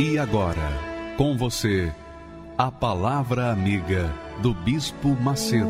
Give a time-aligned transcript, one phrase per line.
[0.00, 0.70] E agora,
[1.16, 1.92] com você,
[2.56, 4.08] a Palavra Amiga
[4.40, 5.66] do Bispo Macedo.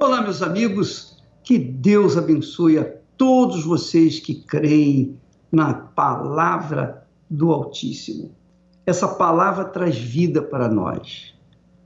[0.00, 5.20] Olá, meus amigos, que Deus abençoe a todos vocês que creem
[5.52, 8.34] na palavra do Altíssimo.
[8.86, 11.34] Essa palavra traz vida para nós.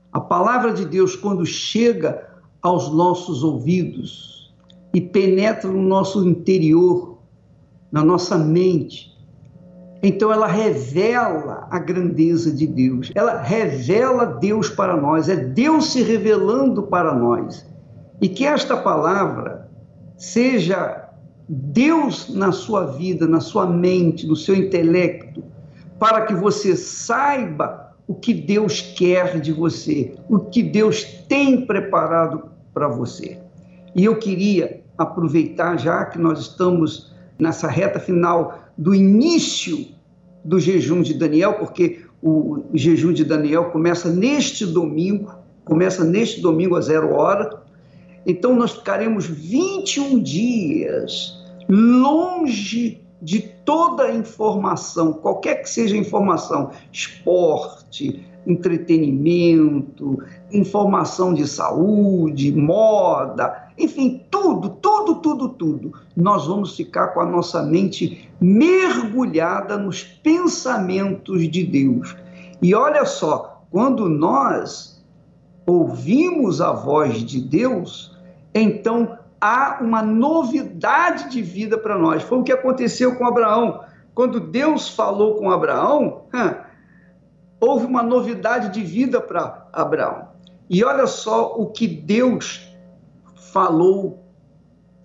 [0.09, 2.32] A palavra de Deus, quando chega
[2.63, 4.55] aos nossos ouvidos
[4.93, 7.17] e penetra no nosso interior,
[7.91, 9.11] na nossa mente.
[10.01, 16.01] Então ela revela a grandeza de Deus, ela revela Deus para nós, é Deus se
[16.01, 17.65] revelando para nós.
[18.21, 19.69] E que esta palavra
[20.15, 21.09] seja
[21.47, 25.43] Deus na sua vida, na sua mente, no seu intelecto,
[25.99, 32.52] para que você saiba o que Deus quer de você, o que Deus tem preparado
[32.73, 33.39] para você.
[33.95, 39.87] E eu queria aproveitar, já que nós estamos nessa reta final do início
[40.43, 45.33] do jejum de Daniel, porque o jejum de Daniel começa neste domingo,
[45.65, 47.61] começa neste domingo a zero hora.
[48.25, 56.71] Então nós ficaremos 21 dias longe de toda a informação, qualquer que seja a informação,
[56.91, 65.93] esporte, entretenimento, informação de saúde, moda, enfim, tudo, tudo, tudo, tudo.
[66.15, 72.15] Nós vamos ficar com a nossa mente mergulhada nos pensamentos de Deus.
[72.61, 75.03] E olha só, quando nós
[75.65, 78.15] ouvimos a voz de Deus,
[78.53, 82.23] então há uma novidade de vida para nós.
[82.23, 83.81] Foi o que aconteceu com Abraão.
[84.13, 86.21] Quando Deus falou com Abraão,
[87.63, 90.27] houve uma novidade de vida para Abraão.
[90.69, 92.67] E olha só o que Deus
[93.53, 94.23] falou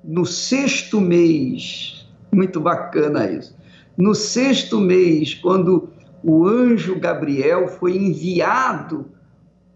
[0.03, 2.09] no sexto mês.
[2.33, 3.57] Muito bacana isso.
[3.97, 5.91] No sexto mês, quando
[6.23, 9.07] o anjo Gabriel foi enviado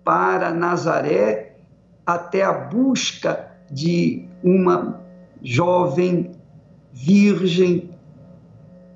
[0.04, 1.56] para Nazaré
[2.04, 5.00] até a busca de uma
[5.40, 6.32] jovem
[6.92, 7.90] virgem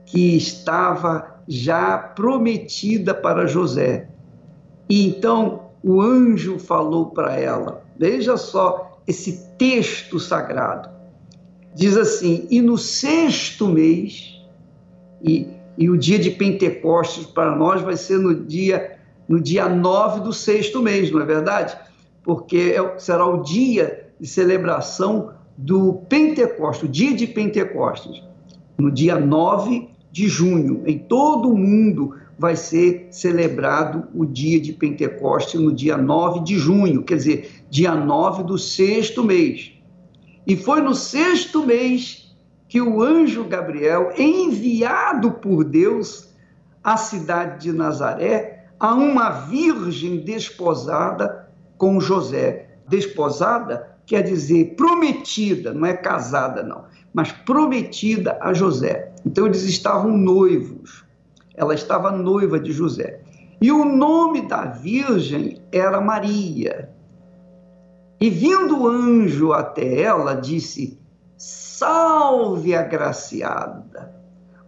[0.04, 4.08] que estava já prometida para José.
[4.88, 10.88] E então o anjo falou para ela: veja só esse texto sagrado.
[11.74, 14.40] Diz assim: e no sexto mês,
[15.22, 15.46] e,
[15.76, 18.96] e o dia de Pentecostes para nós vai ser no dia
[19.28, 21.76] no dia 9 do sexto mês, não é verdade?
[22.22, 28.22] Porque é, será o dia de celebração do Pentecostes, o dia de Pentecostes,
[28.78, 30.82] no dia 9 de junho.
[30.86, 36.56] Em todo o mundo vai ser celebrado o dia de Pentecostes no dia 9 de
[36.56, 39.72] junho, quer dizer, dia 9 do sexto mês.
[40.46, 42.34] E foi no sexto mês
[42.66, 46.30] que o anjo Gabriel, enviado por Deus
[46.82, 52.78] à cidade de Nazaré, a uma virgem desposada com José.
[52.88, 56.84] Desposada quer dizer prometida, não é casada, não,
[57.16, 59.10] mas prometida a José.
[59.24, 61.02] Então eles estavam noivos.
[61.54, 63.20] Ela estava noiva de José.
[63.58, 66.90] E o nome da virgem era Maria.
[68.20, 70.98] E vindo o anjo até ela, disse:
[71.38, 74.14] Salve, agraciada,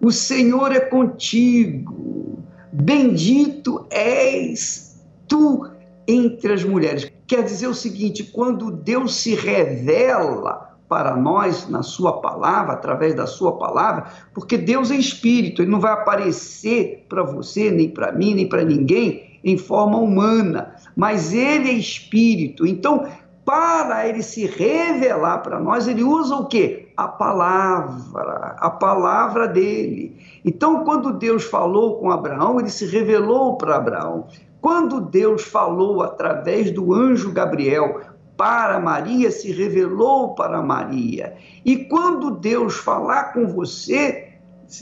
[0.00, 2.42] o Senhor é contigo,
[2.72, 5.68] bendito és tu
[6.06, 7.12] entre as mulheres.
[7.26, 13.26] Quer dizer o seguinte: quando Deus se revela para nós na Sua palavra, através da
[13.26, 18.34] Sua palavra, porque Deus é espírito, Ele não vai aparecer para você, nem para mim,
[18.34, 22.66] nem para ninguém em forma humana, mas Ele é espírito.
[22.66, 23.06] Então,
[23.44, 26.92] para Ele se revelar para nós, Ele usa o quê?
[26.96, 30.16] A palavra, a palavra dele.
[30.44, 34.26] Então, quando Deus falou com Abraão, Ele se revelou para Abraão.
[34.60, 38.00] Quando Deus falou através do anjo Gabriel
[38.38, 41.34] para Maria se revelou para Maria.
[41.64, 44.28] E quando Deus falar com você,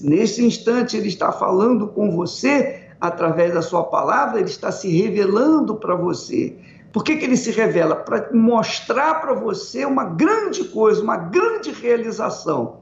[0.02, 5.74] nesse instante ele está falando com você através da sua palavra, ele está se revelando
[5.76, 6.54] para você.
[6.92, 7.96] Por que, que ele se revela?
[7.96, 12.80] Para mostrar para você uma grande coisa, uma grande realização.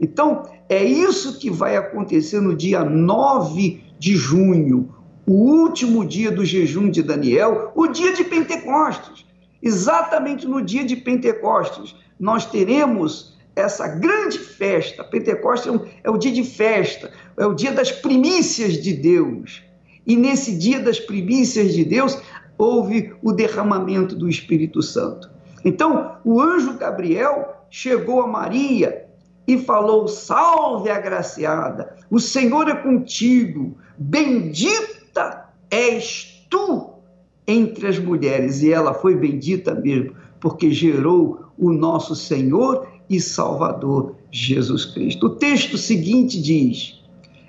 [0.00, 4.92] Então, é isso que vai acontecer no dia 9 de junho,
[5.24, 9.25] o último dia do jejum de Daniel, o dia de Pentecostes.
[9.66, 15.02] Exatamente no dia de Pentecostes, nós teremos essa grande festa.
[15.02, 19.64] Pentecostes é, um, é o dia de festa, é o dia das primícias de Deus.
[20.06, 22.16] E nesse dia das primícias de Deus,
[22.56, 25.28] houve o derramamento do Espírito Santo.
[25.64, 29.04] Então, o anjo Gabriel chegou a Maria
[29.48, 36.95] e falou: Salve, agraciada, o Senhor é contigo, bendita és tu
[37.46, 38.62] entre as mulheres.
[38.62, 45.26] E ela foi bendita mesmo, porque gerou o nosso Senhor e Salvador Jesus Cristo.
[45.26, 47.02] O texto seguinte diz: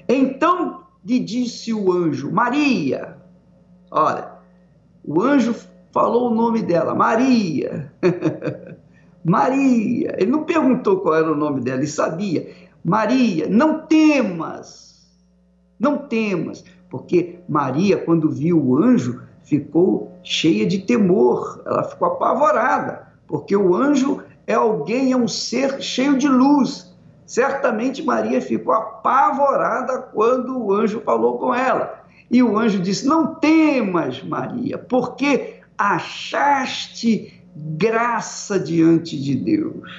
[0.07, 3.17] Então lhe disse o anjo, Maria.
[3.89, 4.31] Olha,
[5.03, 5.55] o anjo
[5.91, 7.91] falou o nome dela, Maria.
[9.23, 10.15] Maria.
[10.17, 12.49] Ele não perguntou qual era o nome dela, ele sabia.
[12.83, 15.09] Maria, não temas,
[15.77, 23.07] não temas, porque Maria, quando viu o anjo, ficou cheia de temor, ela ficou apavorada,
[23.25, 26.93] porque o anjo é alguém, é um ser cheio de luz.
[27.25, 32.03] Certamente Maria ficou apavorada quando o anjo falou com ela.
[32.29, 39.89] E o anjo disse: Não temas, Maria, porque achaste graça diante de Deus.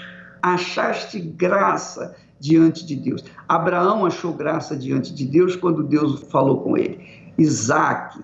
[0.42, 3.24] Achaste graça diante de Deus.
[3.48, 7.00] Abraão achou graça diante de Deus quando Deus falou com ele.
[7.36, 8.18] Isaac,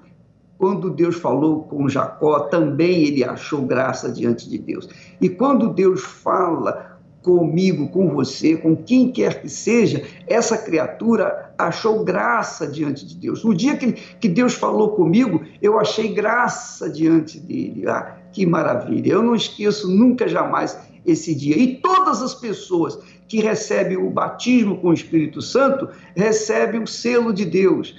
[0.59, 4.89] quando Deus falou com Jacó, também ele achou graça diante de Deus.
[5.21, 12.05] E quando Deus fala comigo, com você, com quem quer que seja, essa criatura achou
[12.05, 13.43] graça diante de Deus.
[13.45, 17.89] O dia que, que Deus falou comigo, eu achei graça diante dele.
[17.89, 19.13] Ah, que maravilha!
[19.13, 21.57] Eu não esqueço nunca, jamais esse dia.
[21.57, 27.33] E todas as pessoas que recebem o batismo com o Espírito Santo recebem o selo
[27.33, 27.97] de Deus,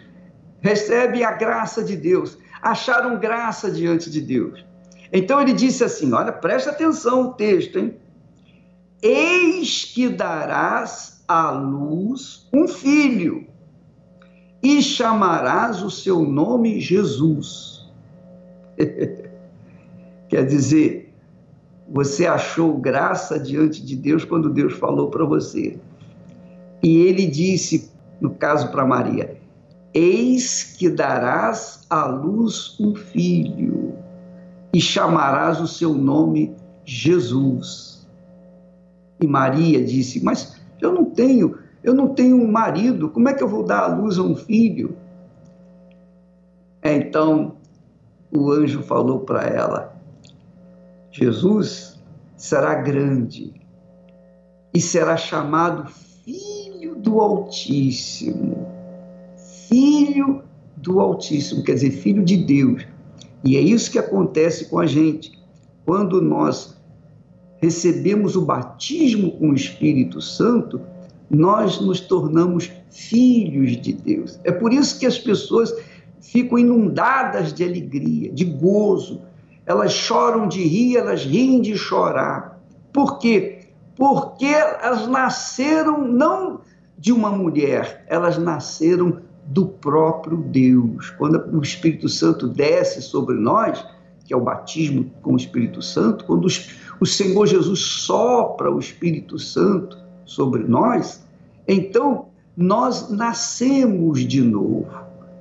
[0.61, 4.65] recebem a graça de Deus, acharam graça diante de Deus.
[5.13, 7.95] Então ele disse assim: olha, presta atenção o texto, hein?
[9.03, 13.45] Eis que darás à luz um filho,
[14.63, 17.87] e chamarás o seu nome Jesus.
[20.27, 21.13] Quer dizer,
[21.87, 25.79] você achou graça diante de Deus quando Deus falou para você.
[26.81, 29.39] E ele disse, no caso para Maria:
[29.97, 33.95] Eis que darás à luz um filho,
[34.73, 36.53] e chamarás o seu nome
[36.83, 38.05] Jesus.
[39.21, 43.41] E Maria disse: Mas eu não tenho, eu não tenho um marido, como é que
[43.41, 44.97] eu vou dar à luz a um filho?
[46.83, 47.55] Então
[48.35, 49.95] o anjo falou para ela:
[51.09, 52.03] Jesus
[52.35, 53.53] será grande
[54.73, 58.74] e será chamado Filho do Altíssimo.
[59.67, 60.43] Filho
[60.77, 62.85] do Altíssimo, quer dizer, Filho de Deus.
[63.43, 65.37] E é isso que acontece com a gente.
[65.85, 66.75] Quando nós
[67.57, 70.81] recebemos o batismo com o Espírito Santo,
[71.29, 74.39] nós nos tornamos filhos de Deus.
[74.43, 75.73] É por isso que as pessoas
[76.21, 79.21] ficam inundadas de alegria, de gozo,
[79.65, 82.59] elas choram de rir, elas riem de chorar.
[82.93, 83.59] Por quê?
[83.95, 86.61] Porque elas nasceram não
[86.97, 89.21] de uma mulher, elas nasceram
[89.55, 91.11] do próprio Deus.
[91.11, 93.85] Quando o Espírito Santo desce sobre nós,
[94.25, 96.45] que é o batismo com o Espírito Santo, quando
[96.99, 101.25] o Senhor Jesus sopra o Espírito Santo sobre nós,
[101.65, 102.25] então
[102.57, 104.89] nós nascemos de novo.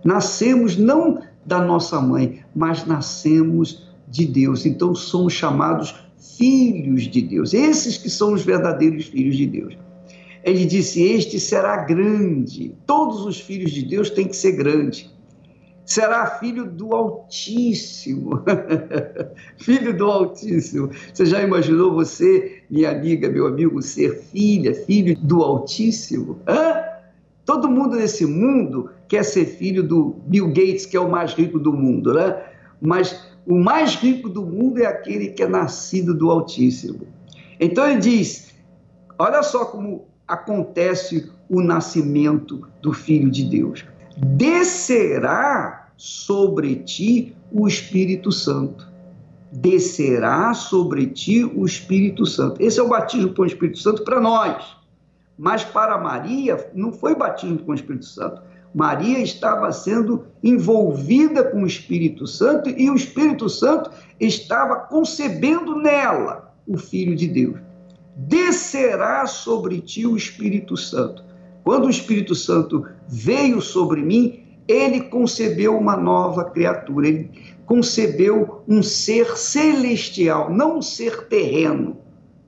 [0.04, 4.64] Nascemos não da nossa mãe, mas nascemos de Deus.
[4.64, 5.92] Então somos chamados
[6.38, 9.83] filhos de Deus, esses que são os verdadeiros filhos de Deus.
[10.44, 12.76] Ele disse: Este será grande.
[12.86, 15.10] Todos os filhos de Deus têm que ser grandes.
[15.86, 18.42] Será filho do Altíssimo.
[19.58, 20.90] filho do Altíssimo.
[21.12, 26.38] Você já imaginou você, minha amiga, meu amigo, ser filha, filho do Altíssimo?
[26.46, 26.82] Hã?
[27.44, 31.58] Todo mundo nesse mundo quer ser filho do Bill Gates, que é o mais rico
[31.58, 32.42] do mundo, né?
[32.80, 37.06] Mas o mais rico do mundo é aquele que é nascido do Altíssimo.
[37.60, 38.54] Então ele diz:
[39.18, 43.84] olha só como acontece o nascimento do Filho de Deus.
[44.16, 48.92] Descerá sobre ti o Espírito Santo.
[49.52, 52.60] Descerá sobre ti o Espírito Santo.
[52.60, 54.76] Esse é o batismo com o Espírito Santo para nós.
[55.38, 58.42] Mas para Maria não foi batismo com o Espírito Santo.
[58.74, 66.52] Maria estava sendo envolvida com o Espírito Santo e o Espírito Santo estava concebendo nela
[66.66, 67.56] o Filho de Deus.
[68.16, 71.24] Descerá sobre ti o Espírito Santo.
[71.64, 77.30] Quando o Espírito Santo veio sobre mim, ele concebeu uma nova criatura, ele
[77.66, 81.96] concebeu um ser celestial, não um ser terreno,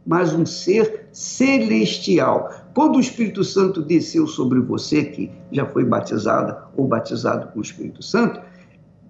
[0.06, 2.50] mas um ser celestial.
[2.74, 7.62] Quando o Espírito Santo desceu sobre você, que já foi batizada ou batizado com o
[7.62, 8.40] Espírito Santo,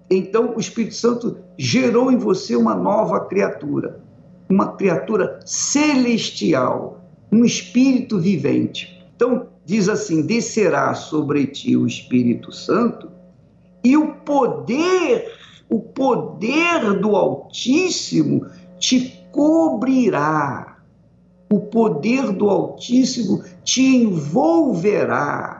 [0.09, 4.01] então o Espírito Santo gerou em você uma nova criatura,
[4.49, 7.01] uma criatura celestial,
[7.31, 9.05] um espírito vivente.
[9.15, 13.09] Então, diz assim: descerá sobre ti o Espírito Santo
[13.83, 15.33] e o poder,
[15.69, 18.45] o poder do Altíssimo
[18.79, 20.77] te cobrirá
[21.49, 25.56] o poder do Altíssimo te envolverá.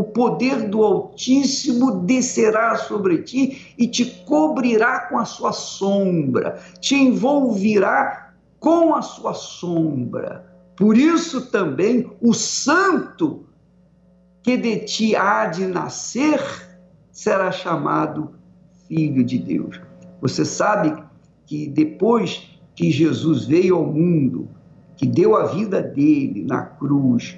[0.00, 6.94] O poder do Altíssimo descerá sobre ti e te cobrirá com a sua sombra, te
[6.94, 10.42] envolverá com a sua sombra.
[10.74, 13.44] Por isso também o santo
[14.42, 16.40] que de ti há de nascer
[17.12, 18.30] será chamado
[18.88, 19.78] filho de Deus.
[20.22, 20.96] Você sabe
[21.44, 24.48] que depois que Jesus veio ao mundo,
[24.96, 27.36] que deu a vida dele na cruz,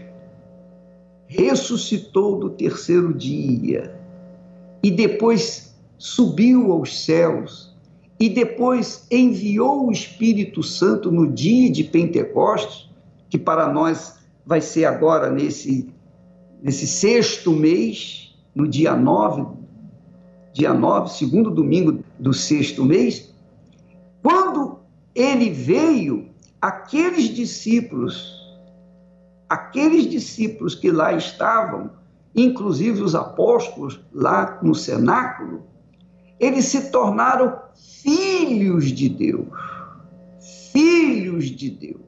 [1.33, 3.99] ressuscitou do terceiro dia
[4.83, 7.75] e depois subiu aos céus
[8.21, 12.91] e depois enviou o Espírito Santo no dia de Pentecostes,
[13.31, 15.89] que para nós vai ser agora nesse,
[16.63, 19.57] nesse sexto mês, no dia 9,
[20.53, 23.35] dia 9, segundo domingo do sexto mês,
[24.23, 24.79] quando
[25.15, 26.29] ele veio,
[26.61, 28.42] aqueles discípulos,
[29.53, 31.91] aqueles discípulos que lá estavam,
[32.35, 35.65] inclusive os apóstolos lá no cenáculo,
[36.41, 37.59] eles se tornaram
[38.03, 39.47] filhos de Deus.
[40.73, 42.01] Filhos de Deus.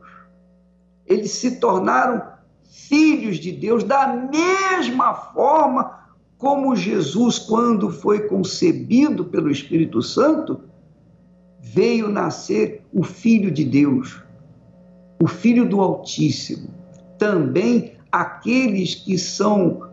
[1.06, 2.22] Eles se tornaram
[2.64, 5.98] filhos de Deus da mesma forma
[6.38, 10.60] como Jesus, quando foi concebido pelo Espírito Santo,
[11.60, 14.24] veio nascer o Filho de Deus
[15.24, 16.68] o Filho do Altíssimo,
[17.18, 19.88] também aqueles que são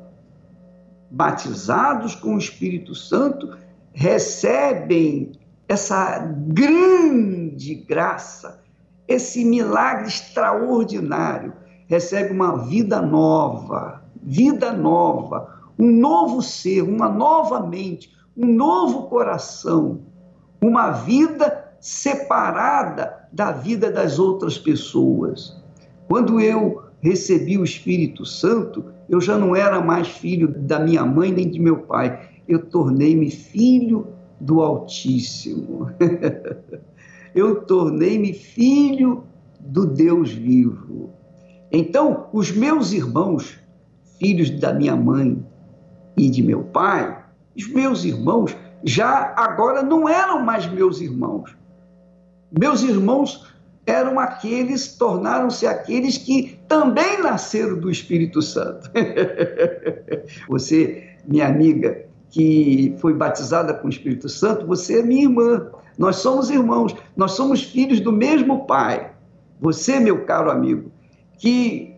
[1.10, 3.58] batizados com o Espírito Santo
[3.94, 5.34] recebem
[5.68, 8.62] essa grande graça,
[9.08, 11.54] esse milagre extraordinário,
[11.88, 20.01] recebe uma vida nova, vida nova, um novo ser, uma nova mente, um novo coração,
[20.62, 25.60] uma vida separada da vida das outras pessoas.
[26.08, 31.31] Quando eu recebi o Espírito Santo, eu já não era mais filho da minha mãe
[31.31, 32.29] nem de meu pai.
[32.48, 34.08] Eu tornei-me filho
[34.39, 35.89] do Altíssimo.
[37.36, 39.24] eu tornei-me filho
[39.60, 41.12] do Deus vivo.
[41.72, 43.58] Então, os meus irmãos,
[44.20, 45.43] filhos da minha mãe
[46.17, 47.24] e de meu pai,
[47.55, 51.55] os meus irmãos já agora não eram mais meus irmãos.
[52.51, 53.48] Meus irmãos
[53.86, 58.90] eram aqueles, tornaram-se aqueles que também nasceram do Espírito Santo.
[60.48, 65.70] você, minha amiga, que foi batizada com o Espírito Santo, você é minha irmã.
[65.98, 69.12] Nós somos irmãos, nós somos filhos do mesmo Pai.
[69.60, 70.90] Você, meu caro amigo,
[71.38, 71.94] que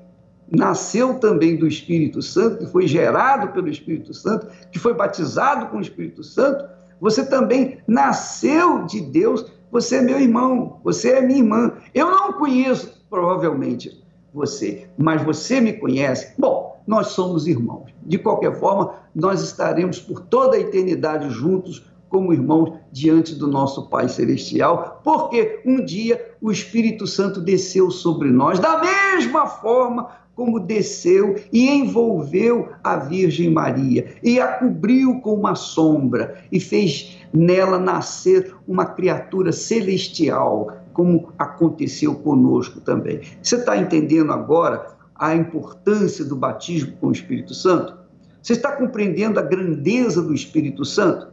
[0.52, 5.78] nasceu também do Espírito Santo, que foi gerado pelo Espírito Santo, que foi batizado com
[5.78, 6.66] o Espírito Santo,
[7.00, 11.74] você também nasceu de Deus você é meu irmão, você é minha irmã.
[11.96, 14.03] Eu não conheço, provavelmente,
[14.34, 16.34] você, mas você me conhece.
[16.38, 17.94] Bom, nós somos irmãos.
[18.06, 23.90] De qualquer forma, nós estaremos por toda a eternidade juntos como irmãos diante do nosso
[23.90, 30.60] Pai Celestial, porque um dia o Espírito Santo desceu sobre nós, da mesma forma como
[30.60, 37.80] desceu e envolveu a Virgem Maria e a cobriu com uma sombra e fez nela
[37.80, 43.22] nascer uma criatura celestial, como aconteceu conosco também.
[43.42, 47.98] Você está entendendo agora a importância do batismo com o Espírito Santo?
[48.42, 51.28] Você está compreendendo a grandeza do Espírito Santo?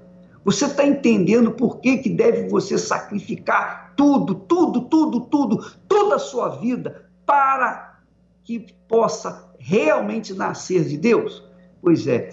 [0.45, 6.19] Você está entendendo por que, que deve você sacrificar tudo, tudo, tudo, tudo, toda a
[6.19, 8.01] sua vida para
[8.45, 11.45] que possa realmente nascer de Deus?
[11.83, 12.31] Pois é,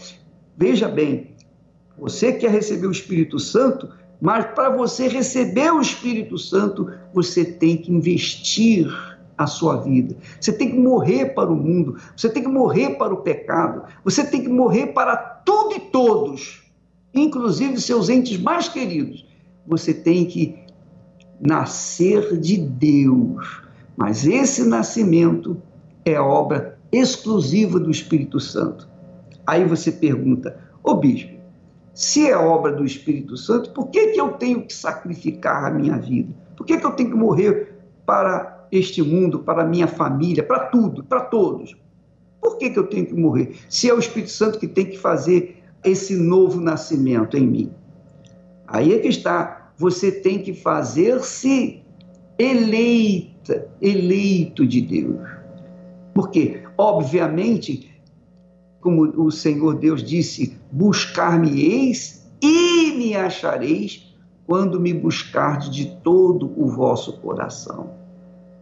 [0.56, 1.36] veja bem,
[1.98, 7.78] você quer receber o Espírito Santo, mas para você receber o Espírito Santo, você tem
[7.78, 8.88] que investir
[9.38, 10.16] a sua vida.
[10.40, 14.26] Você tem que morrer para o mundo, você tem que morrer para o pecado, você
[14.26, 16.64] tem que morrer para tudo e todos,
[17.14, 19.26] inclusive seus entes mais queridos.
[19.68, 20.58] Você tem que
[21.40, 23.62] nascer de Deus.
[23.96, 25.62] Mas esse nascimento
[26.06, 28.88] é obra exclusiva do Espírito Santo.
[29.46, 31.37] Aí você pergunta, ô bispo,
[31.98, 35.98] se é obra do Espírito Santo, por que, que eu tenho que sacrificar a minha
[35.98, 36.32] vida?
[36.56, 37.74] Por que, que eu tenho que morrer
[38.06, 41.76] para este mundo, para minha família, para tudo, para todos?
[42.40, 43.56] Por que, que eu tenho que morrer?
[43.68, 47.72] Se é o Espírito Santo que tem que fazer esse novo nascimento em mim.
[48.68, 49.72] Aí é que está.
[49.76, 51.82] Você tem que fazer-se
[52.38, 55.28] eleita, eleito de Deus.
[56.14, 57.90] Porque, obviamente,
[58.88, 64.16] como o Senhor Deus disse: Buscar-me-eis e me achareis
[64.46, 67.90] quando me buscardes de todo o vosso coração.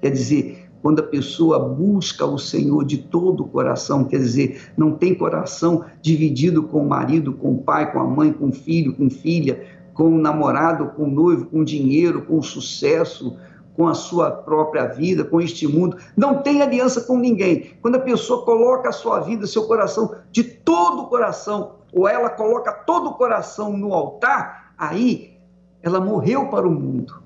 [0.01, 4.93] Quer dizer, quando a pessoa busca o Senhor de todo o coração, quer dizer, não
[4.93, 8.95] tem coração dividido com o marido, com o pai, com a mãe, com o filho,
[8.95, 9.63] com filha,
[9.93, 13.37] com o namorado, com o noivo, com o dinheiro, com o sucesso,
[13.75, 17.73] com a sua própria vida, com este mundo, não tem aliança com ninguém.
[17.81, 22.29] Quando a pessoa coloca a sua vida, seu coração, de todo o coração, ou ela
[22.29, 25.37] coloca todo o coração no altar, aí
[25.81, 27.21] ela morreu para o mundo.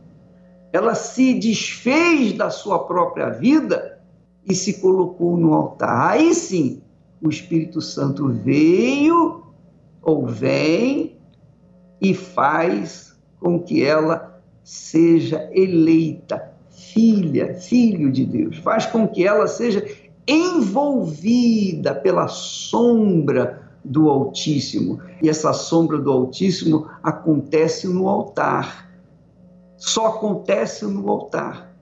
[0.73, 3.99] Ela se desfez da sua própria vida
[4.45, 6.11] e se colocou no altar.
[6.11, 6.81] Aí sim,
[7.21, 9.43] o Espírito Santo veio
[10.01, 11.17] ou vem
[12.01, 14.38] e faz com que ela
[14.69, 18.57] seja eleita filha, filho de Deus.
[18.57, 19.83] Faz com que ela seja
[20.27, 25.01] envolvida pela sombra do Altíssimo.
[25.23, 28.87] E essa sombra do Altíssimo acontece no altar.
[29.75, 31.73] Só acontece no altar.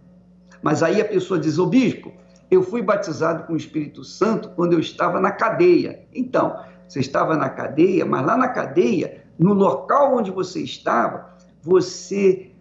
[0.61, 2.13] Mas aí a pessoa diz: Ô bispo,
[2.49, 6.07] eu fui batizado com o Espírito Santo quando eu estava na cadeia.
[6.15, 12.53] Então, você estava na cadeia, mas lá na cadeia, no local onde você estava, você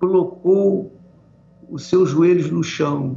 [0.00, 0.90] colocou
[1.70, 3.16] os seus joelhos no chão,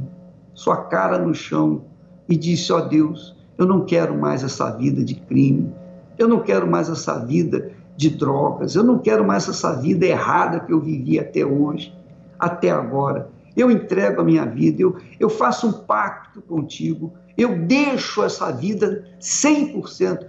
[0.52, 1.82] sua cara no chão
[2.28, 5.72] e disse: Ó oh Deus, eu não quero mais essa vida de crime,
[6.18, 10.60] eu não quero mais essa vida de drogas, eu não quero mais essa vida errada
[10.60, 11.96] que eu vivi até hoje,
[12.38, 13.30] até agora.
[13.56, 19.04] Eu entrego a minha vida, eu, eu faço um pacto contigo, eu deixo essa vida
[19.20, 20.26] 100%.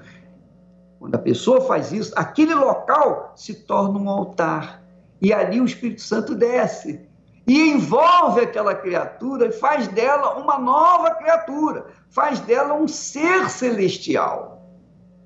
[0.99, 4.84] Quando a pessoa faz isso, aquele local se torna um altar
[5.21, 7.01] e ali o Espírito Santo desce
[7.47, 14.63] e envolve aquela criatura e faz dela uma nova criatura, faz dela um ser celestial,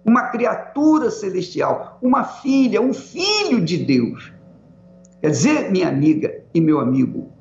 [0.06, 4.34] uma criatura celestial, uma filha, um filho de Deus.
[5.22, 7.32] Quer dizer, minha amiga e meu amigo,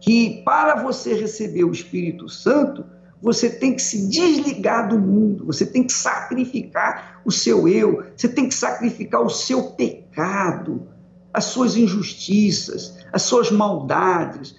[0.00, 2.84] que para você receber o Espírito Santo,
[3.22, 8.28] você tem que se desligar do mundo, você tem que sacrificar o seu eu, você
[8.28, 10.88] tem que sacrificar o seu pecado,
[11.32, 14.56] as suas injustiças, as suas maldades,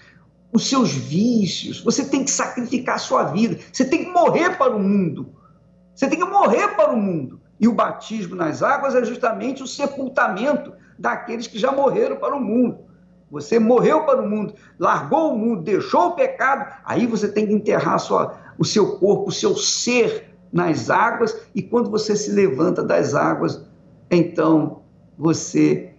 [0.53, 1.81] os seus vícios.
[1.81, 3.59] Você tem que sacrificar a sua vida.
[3.71, 5.33] Você tem que morrer para o mundo.
[5.95, 7.39] Você tem que morrer para o mundo.
[7.59, 12.41] E o batismo nas águas é justamente o sepultamento daqueles que já morreram para o
[12.41, 12.79] mundo.
[13.29, 17.53] Você morreu para o mundo, largou o mundo, deixou o pecado, aí você tem que
[17.53, 22.83] enterrar sua, o seu corpo, o seu ser nas águas, e quando você se levanta
[22.83, 23.65] das águas,
[24.09, 24.81] então
[25.17, 25.90] você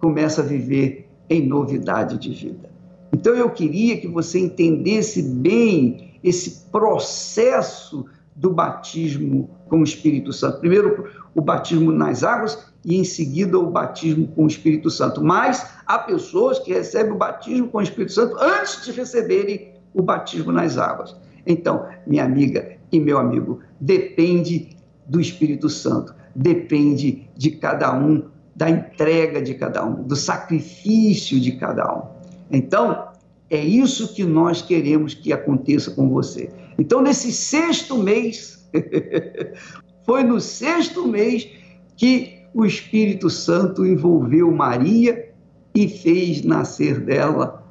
[0.00, 2.70] começa a viver em novidade de vida.
[3.12, 10.60] Então eu queria que você entendesse bem esse processo do batismo com o Espírito Santo.
[10.60, 15.22] Primeiro, o batismo nas águas e em seguida o batismo com o Espírito Santo.
[15.22, 20.02] Mas há pessoas que recebem o batismo com o Espírito Santo antes de receberem o
[20.02, 21.16] batismo nas águas.
[21.46, 28.68] Então, minha amiga e meu amigo, depende do Espírito Santo, depende de cada um da
[28.68, 32.02] entrega de cada um, do sacrifício de cada um.
[32.50, 33.08] Então,
[33.48, 36.50] é isso que nós queremos que aconteça com você.
[36.78, 38.68] Então, nesse sexto mês,
[40.04, 41.48] foi no sexto mês
[41.96, 45.30] que o Espírito Santo envolveu Maria
[45.74, 47.64] e fez nascer dela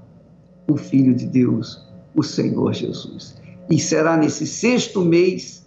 [0.70, 3.38] o Filho de Deus, o Senhor Jesus.
[3.70, 5.65] E será nesse sexto mês,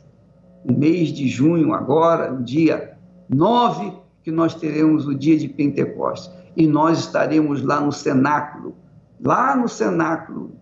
[0.64, 2.96] o mês de junho, agora, no dia
[3.28, 6.30] 9 que nós teremos o dia de Pentecostes.
[6.56, 8.74] E nós estaremos lá no cenáculo,
[9.20, 10.52] lá no cenáculo,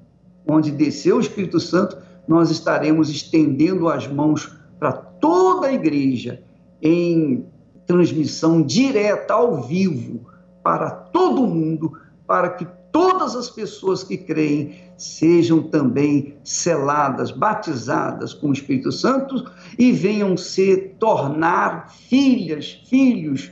[0.46, 1.96] onde desceu o Espírito Santo,
[2.26, 6.42] nós estaremos estendendo as mãos para toda a igreja
[6.80, 7.44] em
[7.86, 10.26] transmissão direta ao vivo
[10.62, 11.92] para todo mundo,
[12.26, 19.50] para que todas as pessoas que creem sejam também seladas, batizadas com o Espírito Santo
[19.78, 23.50] e venham se tornar filhas, filhos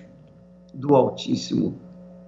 [0.74, 1.78] do Altíssimo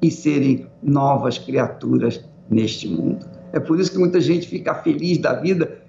[0.03, 3.27] e serem novas criaturas neste mundo.
[3.53, 5.83] É por isso que muita gente fica feliz da vida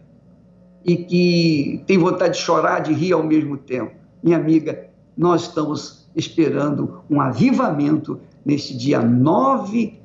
[0.83, 3.93] e que tem vontade de chorar, de rir ao mesmo tempo.
[4.23, 10.00] Minha amiga, nós estamos esperando um avivamento neste dia 9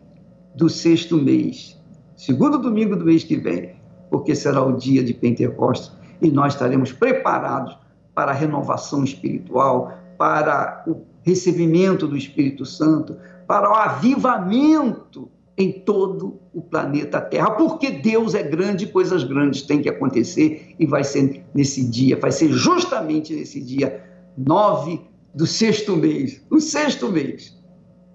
[0.56, 1.78] do sexto mês,
[2.16, 3.76] segundo domingo do mês que vem,
[4.10, 7.76] porque será o dia de Pentecostes e nós estaremos preparados
[8.14, 13.16] para a renovação espiritual, para o recebimento do Espírito Santo,
[13.46, 19.82] para o avivamento em todo o planeta Terra, porque Deus é grande, coisas grandes têm
[19.82, 24.02] que acontecer e vai ser nesse dia, vai ser justamente nesse dia
[24.36, 25.00] 9
[25.34, 27.58] do sexto mês, o sexto mês,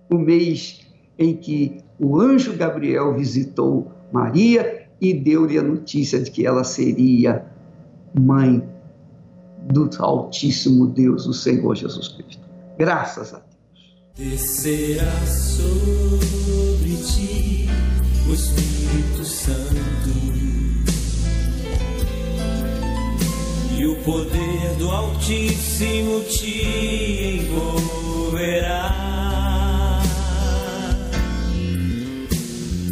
[0.09, 0.81] o mês
[1.17, 7.45] em que o anjo Gabriel visitou Maria e deu-lhe a notícia de que ela seria
[8.19, 8.63] mãe
[9.71, 12.41] do Altíssimo Deus, o Senhor Jesus Cristo.
[12.77, 13.51] Graças a Deus.
[14.17, 17.67] Descerá sobre ti
[18.27, 20.01] o Espírito Santo
[23.77, 28.80] e o poder do Altíssimo te envolverá.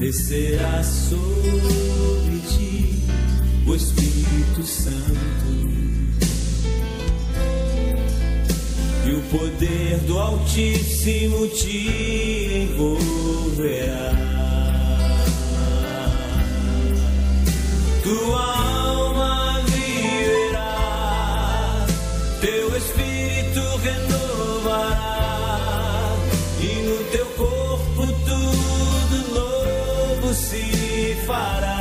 [0.09, 3.03] Descerá sobre ti
[3.67, 5.69] o Espírito Santo
[9.05, 14.15] e o poder do Altíssimo te envolverá.
[18.01, 18.58] Tua
[31.29, 31.78] fará.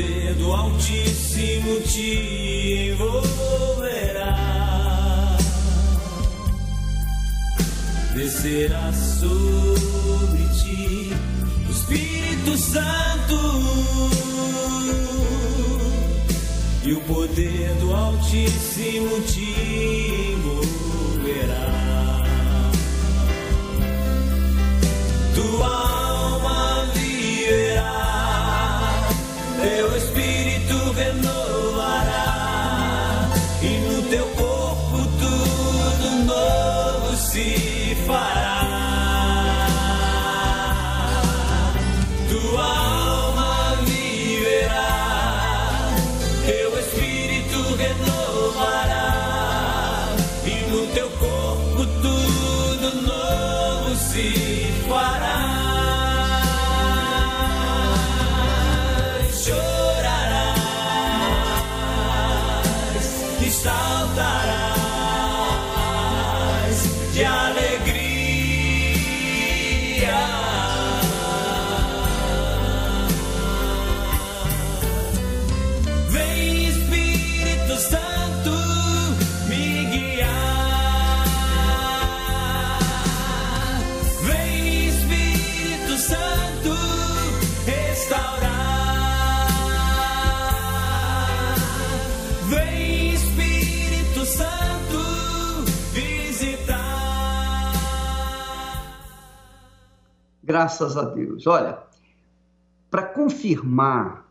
[0.00, 4.36] Poder do Altíssimo te envolverá.
[8.14, 11.12] Descerá sobre ti
[11.68, 13.38] o Espírito Santo.
[16.82, 21.66] E o poder do Altíssimo te envolverá.
[25.34, 25.89] Tua
[29.60, 32.28] teu espírito renovará,
[33.62, 38.60] e no teu corpo tudo novo se fará.
[42.28, 44.92] Tua alma viverá,
[46.46, 49.08] teu espírito renovará,
[50.44, 54.49] e no teu corpo tudo novo se fará.
[100.60, 101.46] Graças a Deus.
[101.46, 101.78] Olha,
[102.90, 104.30] para confirmar,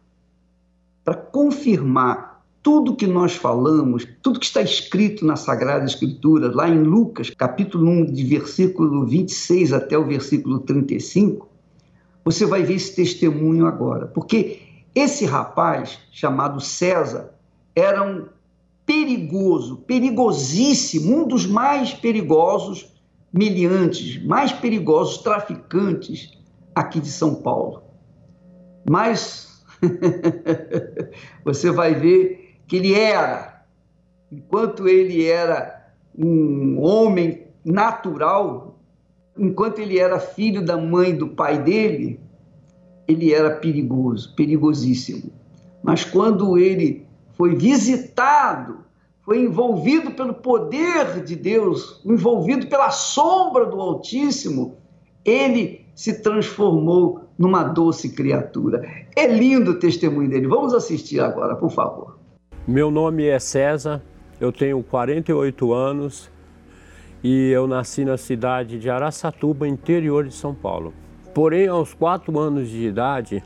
[1.03, 6.83] para confirmar tudo que nós falamos, tudo que está escrito na Sagrada Escritura, lá em
[6.83, 11.49] Lucas, capítulo 1, de versículo 26 até o versículo 35,
[12.23, 14.05] você vai ver esse testemunho agora.
[14.05, 14.61] Porque
[14.93, 17.33] esse rapaz, chamado César,
[17.75, 18.27] era um
[18.85, 22.98] perigoso, perigosíssimo, um dos mais perigosos
[23.31, 26.31] miliantes, mais perigosos traficantes
[26.73, 27.83] aqui de São Paulo.
[28.89, 29.63] Mas
[31.43, 33.63] você vai ver que ele era,
[34.31, 38.79] enquanto ele era um homem natural,
[39.37, 42.19] enquanto ele era filho da mãe do pai dele,
[43.07, 45.31] ele era perigoso, perigosíssimo.
[45.81, 48.85] Mas quando ele foi visitado,
[49.29, 54.75] foi envolvido pelo poder de Deus, envolvido pela sombra do Altíssimo,
[55.23, 58.81] ele se transformou numa doce criatura.
[59.15, 60.47] É lindo o testemunho dele.
[60.47, 62.17] Vamos assistir agora, por favor.
[62.67, 64.01] Meu nome é César,
[64.41, 66.31] eu tenho 48 anos
[67.23, 70.91] e eu nasci na cidade de Araçatuba, interior de São Paulo.
[71.35, 73.43] Porém, aos quatro anos de idade,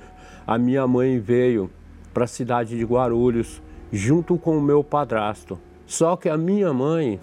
[0.48, 1.70] a minha mãe veio
[2.14, 5.60] para a cidade de Guarulhos junto com o meu padrasto.
[5.86, 7.20] Só que a minha mãe,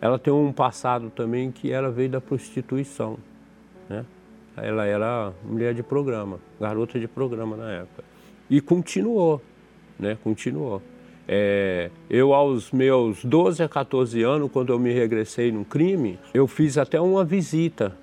[0.00, 3.18] ela tem um passado também que ela veio da prostituição,
[3.88, 4.04] né?
[4.56, 8.04] Ela era mulher de programa, garota de programa na época.
[8.50, 9.40] E continuou,
[9.98, 10.18] né?
[10.22, 10.82] Continuou.
[11.30, 16.46] É, eu, aos meus 12 a 14 anos, quando eu me regressei no crime, eu
[16.46, 17.94] fiz até uma visita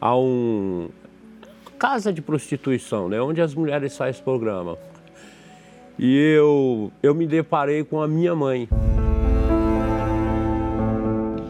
[0.00, 0.88] a um
[1.78, 4.78] casa de prostituição, né, onde as mulheres fazem programa.
[5.98, 8.68] E eu, eu me deparei com a minha mãe.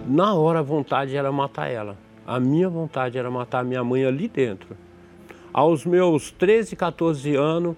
[0.06, 1.96] Na hora a vontade era matar ela.
[2.24, 4.76] A minha vontade era matar minha mãe ali dentro.
[5.52, 7.74] Aos meus 13, 14 anos,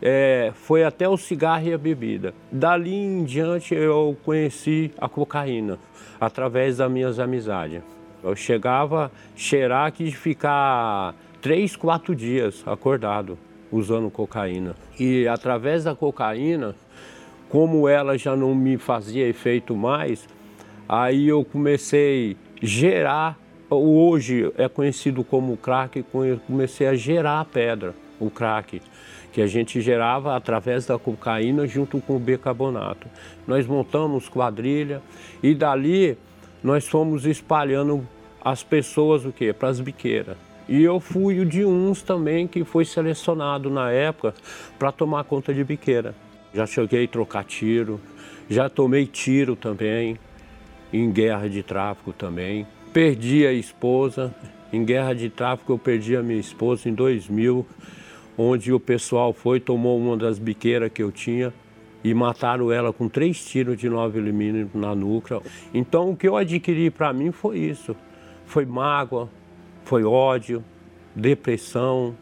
[0.00, 2.32] é, foi até o cigarro e a bebida.
[2.50, 5.78] Dali em diante eu conheci a cocaína,
[6.18, 7.82] através das minhas amizades.
[8.24, 13.36] Eu chegava a cheirar aqui de ficar três, quatro dias acordado
[13.70, 14.74] usando cocaína.
[14.98, 16.74] E através da cocaína,
[17.50, 20.26] como ela já não me fazia efeito mais,
[20.90, 23.38] aí eu comecei a gerar,
[23.70, 26.04] hoje é conhecido como crack,
[26.48, 28.82] comecei a gerar a pedra, o crack
[29.32, 33.06] que a gente gerava através da cocaína junto com o bicarbonato.
[33.46, 35.00] Nós montamos quadrilha
[35.40, 36.18] e dali
[36.60, 38.04] nós fomos espalhando
[38.44, 39.52] as pessoas o quê?
[39.52, 40.36] Para as biqueiras.
[40.68, 44.34] E eu fui o de uns também que foi selecionado na época
[44.76, 46.16] para tomar conta de biqueira.
[46.52, 48.00] Já cheguei a trocar tiro,
[48.48, 50.18] já tomei tiro também,
[50.92, 52.66] em guerra de tráfico também.
[52.92, 54.34] Perdi a esposa,
[54.72, 57.66] em guerra de tráfico eu perdi a minha esposa em 2000
[58.42, 61.52] onde o pessoal foi, tomou uma das biqueiras que eu tinha
[62.02, 65.42] e mataram ela com três tiros de 9 mm na nuca.
[65.74, 67.94] Então o que eu adquiri para mim foi isso.
[68.46, 69.28] Foi mágoa,
[69.84, 70.64] foi ódio,
[71.14, 72.16] depressão,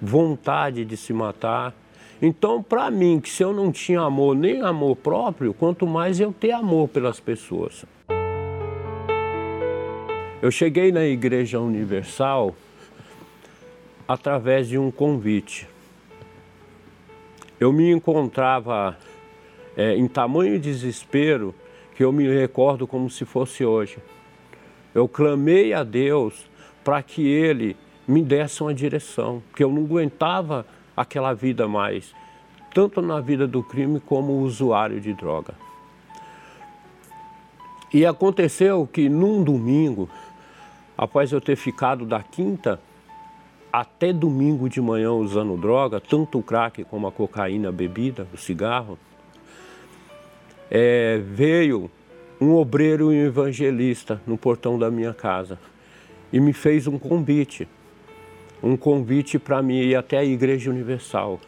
[0.00, 1.74] vontade de se matar.
[2.20, 6.32] Então, para mim, que se eu não tinha amor, nem amor próprio, quanto mais eu
[6.32, 7.84] ter amor pelas pessoas.
[10.40, 12.54] Eu cheguei na Igreja Universal
[14.06, 15.68] através de um convite.
[17.58, 18.96] Eu me encontrava
[19.76, 21.54] é, em tamanho desespero
[21.94, 23.98] que eu me recordo como se fosse hoje.
[24.94, 26.48] Eu clamei a Deus
[26.84, 27.76] para que Ele
[28.06, 32.14] me desse uma direção, que eu não aguentava aquela vida mais,
[32.72, 35.54] tanto na vida do crime como usuário de droga.
[37.92, 40.08] E aconteceu que num domingo,
[40.96, 42.80] após eu ter ficado da quinta
[43.72, 48.98] até domingo de manhã usando droga, tanto o crack como a cocaína, bebida, o cigarro,
[50.70, 51.90] é, veio
[52.40, 55.58] um obreiro e um evangelista no portão da minha casa
[56.32, 57.68] e me fez um convite,
[58.62, 61.40] um convite para mim ir até a Igreja Universal.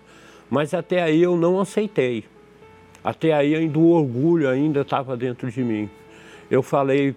[0.50, 2.24] Mas até aí eu não aceitei.
[3.02, 5.88] Até aí ainda o orgulho ainda estava dentro de mim.
[6.50, 7.14] Eu falei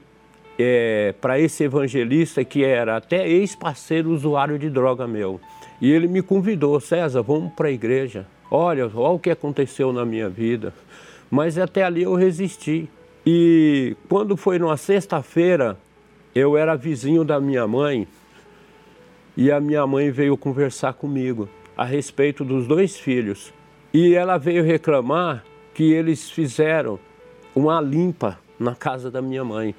[0.60, 5.40] é, para esse evangelista que era até ex-parceiro usuário de droga meu.
[5.80, 8.28] E ele me convidou, César, vamos para a igreja.
[8.50, 10.74] Olha, olha o que aconteceu na minha vida.
[11.30, 12.90] Mas até ali eu resisti.
[13.26, 15.78] E quando foi numa sexta-feira,
[16.36, 18.08] eu era vizinho da minha mãe
[19.42, 23.52] e a minha mãe veio conversar comigo a respeito dos dois filhos.
[23.92, 27.00] E ela veio reclamar que eles fizeram
[27.56, 29.74] uma limpa na casa da minha mãe.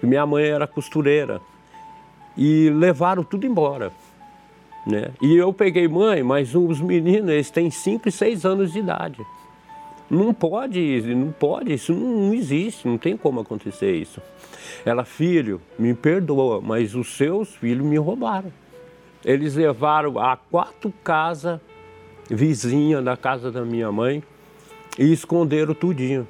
[0.00, 1.40] Minha mãe era costureira.
[2.38, 3.90] E levaram tudo embora.
[4.86, 5.10] Né?
[5.20, 9.26] E eu peguei, mãe, mas os meninos, eles têm 5 e 6 anos de idade.
[10.08, 14.22] Não pode, não pode, isso não, não existe, não tem como acontecer isso.
[14.86, 18.52] Ela, filho, me perdoa, mas os seus filhos me roubaram.
[19.24, 21.60] Eles levaram a quatro casas
[22.28, 24.22] vizinhas da casa da minha mãe
[24.98, 26.26] e esconderam tudinho.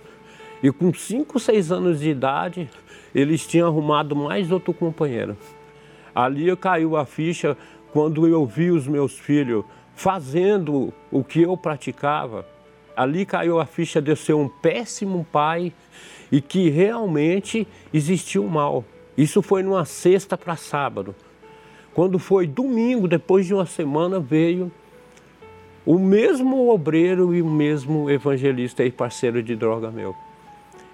[0.62, 2.70] E com 5, 6 anos de idade,
[3.14, 5.36] eles tinham arrumado mais outro companheiro.
[6.14, 7.56] Ali caiu a ficha
[7.92, 12.46] quando eu vi os meus filhos fazendo o que eu praticava.
[12.96, 15.72] Ali caiu a ficha de eu ser um péssimo pai
[16.30, 18.84] e que realmente existia o mal.
[19.16, 21.14] Isso foi numa sexta para sábado.
[21.94, 24.70] Quando foi domingo, depois de uma semana, veio
[25.86, 30.14] o mesmo obreiro e o mesmo evangelista e parceiro de droga meu.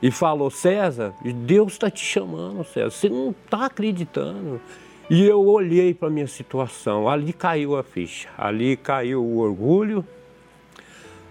[0.03, 4.61] E falou, César, Deus está te chamando, César, você não está acreditando.
[5.09, 10.05] E eu olhei para a minha situação, ali caiu a ficha, ali caiu o orgulho,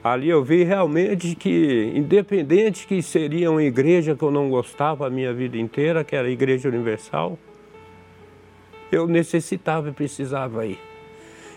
[0.04, 5.10] ali eu vi realmente que, independente que seria uma igreja que eu não gostava a
[5.10, 7.40] minha vida inteira, que era a Igreja Universal,
[8.92, 10.80] eu necessitava e precisava ir.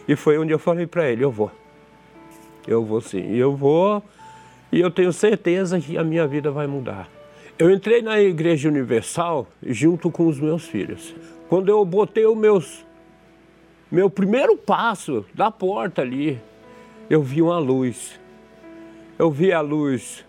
[0.06, 1.50] E foi onde eu falei para ele, eu vou.
[2.66, 4.02] Eu vou sim, eu vou
[4.72, 7.08] e eu tenho certeza que a minha vida vai mudar.
[7.58, 11.14] Eu entrei na Igreja Universal junto com os meus filhos.
[11.48, 12.84] Quando eu botei o meus,
[13.90, 16.40] meu primeiro passo da porta ali,
[17.10, 18.18] eu vi uma luz.
[19.18, 20.24] Eu vi a luz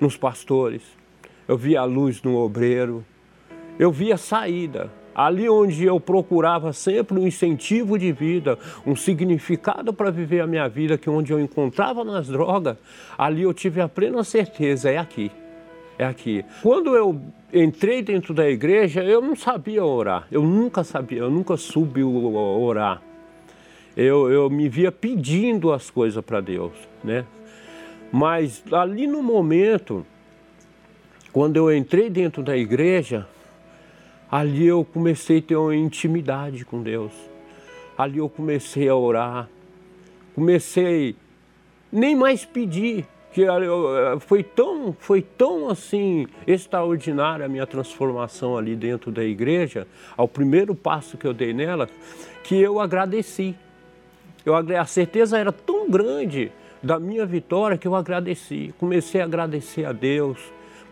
[0.00, 0.82] nos pastores,
[1.46, 3.04] eu vi a luz no obreiro,
[3.78, 4.90] eu vi a saída.
[5.14, 10.68] Ali onde eu procurava sempre um incentivo de vida, um significado para viver a minha
[10.68, 12.76] vida, que onde eu encontrava nas drogas,
[13.18, 15.30] ali eu tive a plena certeza, é aqui.
[15.98, 16.44] É aqui.
[16.62, 17.20] Quando eu
[17.52, 20.26] entrei dentro da igreja, eu não sabia orar.
[20.30, 23.02] Eu nunca sabia, eu nunca soube orar.
[23.96, 27.26] Eu, eu me via pedindo as coisas para Deus, né?
[28.12, 30.06] Mas ali no momento,
[31.32, 33.26] quando eu entrei dentro da igreja,
[34.30, 37.12] ali eu comecei a ter uma intimidade com Deus.
[37.98, 39.48] Ali eu comecei a orar,
[40.34, 41.16] comecei
[41.92, 43.44] nem mais pedir, que
[44.20, 50.74] foi tão, foi tão assim extraordinária a minha transformação ali dentro da igreja, ao primeiro
[50.74, 51.88] passo que eu dei nela,
[52.44, 53.54] que eu agradeci.
[54.46, 56.50] Eu, a certeza era tão grande
[56.82, 58.72] da minha vitória que eu agradeci.
[58.78, 60.38] Comecei a agradecer a Deus,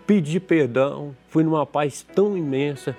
[0.06, 2.94] pedi perdão, fui numa paz tão imensa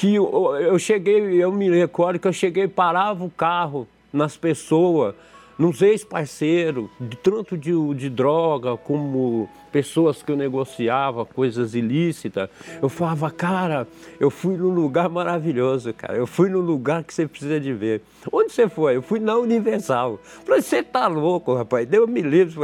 [0.00, 5.14] que eu, eu cheguei, eu me recordo que eu cheguei, parava o carro nas pessoas,
[5.58, 6.88] nos ex-parceiros,
[7.22, 12.48] tanto de, de droga como pessoas que eu negociava, coisas ilícitas.
[12.80, 13.86] Eu falava, cara,
[14.18, 16.16] eu fui num lugar maravilhoso, cara.
[16.16, 18.00] Eu fui num lugar que você precisa de ver.
[18.32, 18.96] Onde você foi?
[18.96, 20.18] Eu fui na Universal.
[20.46, 21.86] falei, você tá louco, rapaz?
[21.86, 22.56] Deu me livre.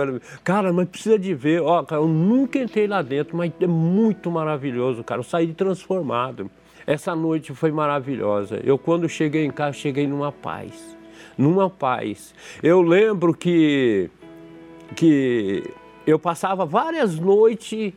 [0.42, 1.60] Cara, mas precisa de ver.
[1.60, 5.18] Ó, cara, eu nunca entrei lá dentro, mas é muito maravilhoso, cara.
[5.20, 6.50] Eu saí transformado.
[6.86, 8.60] Essa noite foi maravilhosa.
[8.62, 10.96] Eu, quando cheguei em casa, cheguei numa paz.
[11.36, 12.34] Numa paz.
[12.62, 14.08] Eu lembro que,
[14.94, 15.64] que
[16.06, 17.92] eu passava várias noites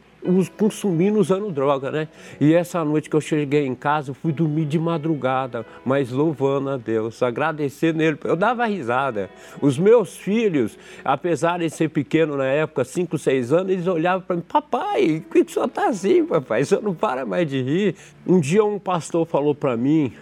[0.58, 2.08] consumindo, usando droga, né?
[2.40, 6.70] E essa noite que eu cheguei em casa, eu fui dormir de madrugada, mas louvando
[6.70, 8.18] a Deus, agradecendo Ele.
[8.24, 9.30] Eu dava risada.
[9.62, 14.36] Os meus filhos, apesar de ser pequeno na época, 5, 6 anos, eles olhavam para
[14.36, 16.62] mim, papai, por que o senhor está assim, papai?
[16.62, 17.96] O senhor não para mais de rir.
[18.28, 20.14] Um dia um pastor falou para mim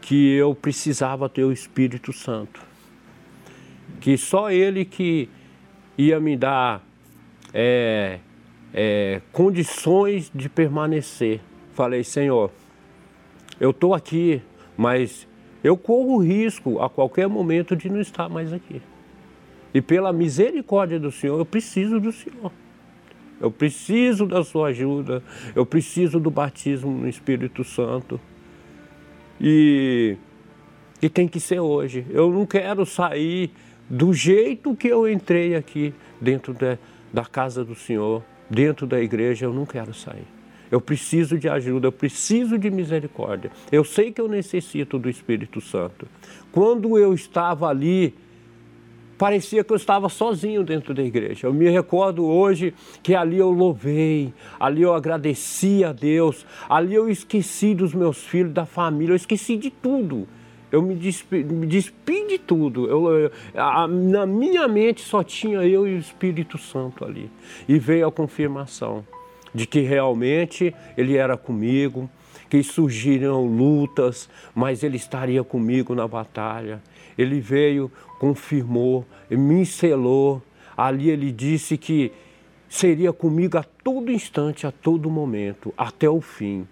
[0.00, 2.60] que eu precisava ter o Espírito Santo.
[4.00, 5.28] Que só Ele que
[5.98, 6.84] ia me dar
[7.52, 8.18] é,
[8.72, 11.40] é, condições de permanecer.
[11.72, 12.50] Falei, Senhor,
[13.60, 14.42] eu estou aqui,
[14.76, 15.26] mas
[15.62, 18.80] eu corro risco a qualquer momento de não estar mais aqui.
[19.74, 22.52] E pela misericórdia do Senhor, eu preciso do Senhor.
[23.38, 25.22] Eu preciso da sua ajuda,
[25.54, 28.18] eu preciso do batismo no Espírito Santo.
[29.38, 30.16] E,
[31.02, 32.06] e tem que ser hoje.
[32.08, 33.50] Eu não quero sair
[33.88, 36.78] do jeito que eu entrei aqui dentro de,
[37.12, 40.26] da casa do Senhor dentro da igreja, eu não quero sair.
[40.70, 43.50] Eu preciso de ajuda, eu preciso de misericórdia.
[43.70, 46.08] Eu sei que eu necessito do Espírito Santo.
[46.50, 48.14] Quando eu estava ali,
[49.16, 51.46] parecia que eu estava sozinho dentro da igreja.
[51.46, 57.08] Eu me recordo hoje que ali eu louvei, ali eu agradeci a Deus, ali eu
[57.08, 60.26] esqueci dos meus filhos, da família, eu esqueci de tudo.
[60.70, 62.86] Eu me despi, me despi de tudo.
[62.88, 67.30] Eu, eu, a, na minha mente só tinha eu e o Espírito Santo ali.
[67.68, 69.04] E veio a confirmação
[69.54, 72.10] de que realmente Ele era comigo,
[72.50, 76.82] que surgiram lutas, mas Ele estaria comigo na batalha.
[77.16, 80.42] Ele veio, confirmou, me selou.
[80.76, 82.12] Ali Ele disse que
[82.68, 86.66] seria comigo a todo instante, a todo momento, até o fim.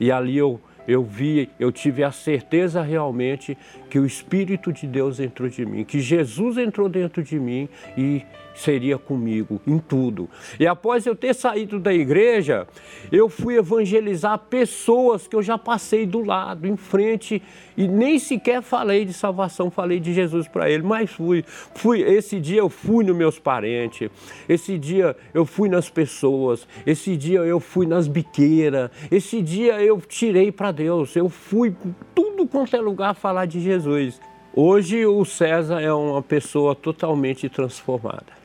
[0.00, 3.56] E ali eu eu vi, eu tive a certeza realmente
[3.88, 8.22] que o Espírito de Deus entrou de mim, que Jesus entrou dentro de mim e
[8.54, 10.28] seria comigo em tudo.
[10.58, 12.66] E após eu ter saído da igreja,
[13.10, 17.42] eu fui evangelizar pessoas que eu já passei do lado, em frente,
[17.76, 21.44] e nem sequer falei de salvação, falei de Jesus para ele, mas fui,
[21.74, 22.00] fui.
[22.00, 24.08] Esse dia eu fui nos meus parentes,
[24.48, 30.00] esse dia eu fui nas pessoas, esse dia eu fui nas biqueiras, esse dia eu
[30.00, 31.74] tirei para Deus, eu fui
[32.14, 34.20] tudo quanto é lugar falar de Jesus.
[34.56, 38.43] Hoje o César é uma pessoa totalmente transformada.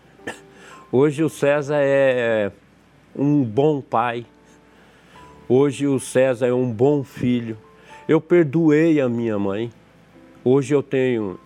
[0.91, 2.51] Hoje o César é
[3.15, 4.25] um bom pai.
[5.47, 7.55] Hoje o César é um bom filho.
[8.07, 9.71] Eu perdoei a minha mãe.
[10.43, 11.39] Hoje eu tenho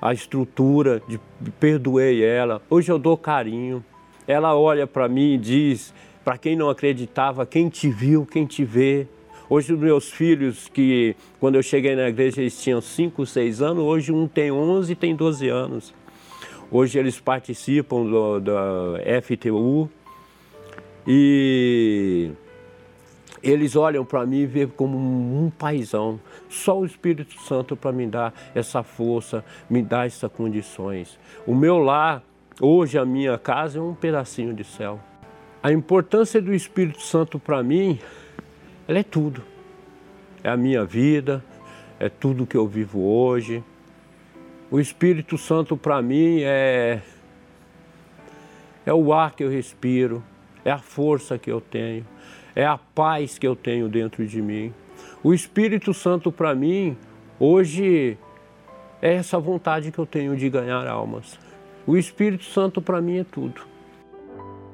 [0.00, 1.18] a estrutura de
[1.58, 2.62] perdoei ela.
[2.70, 3.84] Hoje eu dou carinho.
[4.28, 5.92] Ela olha para mim e diz:
[6.24, 9.08] para quem não acreditava, quem te viu, quem te vê.
[9.50, 13.82] Hoje os meus filhos, que quando eu cheguei na igreja eles tinham 5, 6 anos,
[13.82, 15.92] hoje um tem 11 e tem 12 anos.
[16.70, 18.52] Hoje eles participam do, da
[19.22, 19.88] FTU
[21.06, 22.30] e
[23.42, 26.20] eles olham para mim e como um paizão.
[26.48, 31.18] Só o Espírito Santo para me dar essa força, me dar essas condições.
[31.46, 32.22] O meu lar,
[32.60, 35.00] hoje a minha casa é um pedacinho de céu.
[35.62, 37.98] A importância do Espírito Santo para mim
[38.88, 39.42] ela é tudo.
[40.42, 41.44] É a minha vida,
[42.00, 43.62] é tudo que eu vivo hoje.
[44.70, 47.00] O Espírito Santo para mim é
[48.84, 50.22] é o ar que eu respiro,
[50.64, 52.06] é a força que eu tenho,
[52.54, 54.72] é a paz que eu tenho dentro de mim.
[55.22, 56.96] O Espírito Santo para mim
[57.38, 58.16] hoje
[59.00, 61.38] é essa vontade que eu tenho de ganhar almas.
[61.86, 63.62] O Espírito Santo para mim é tudo.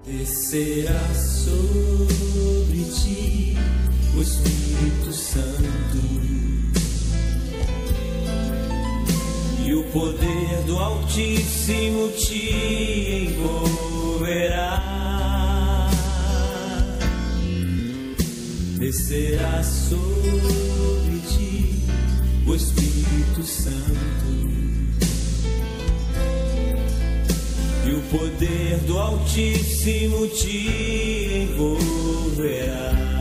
[0.05, 3.57] Descerá sobre ti
[4.17, 5.84] o Espírito Santo
[9.65, 14.83] e o poder do Altíssimo te envolverá.
[18.79, 21.83] Descerá sobre ti
[22.47, 24.25] o Espírito Santo.
[27.87, 33.14] E o poder do Altíssimo te envolverá.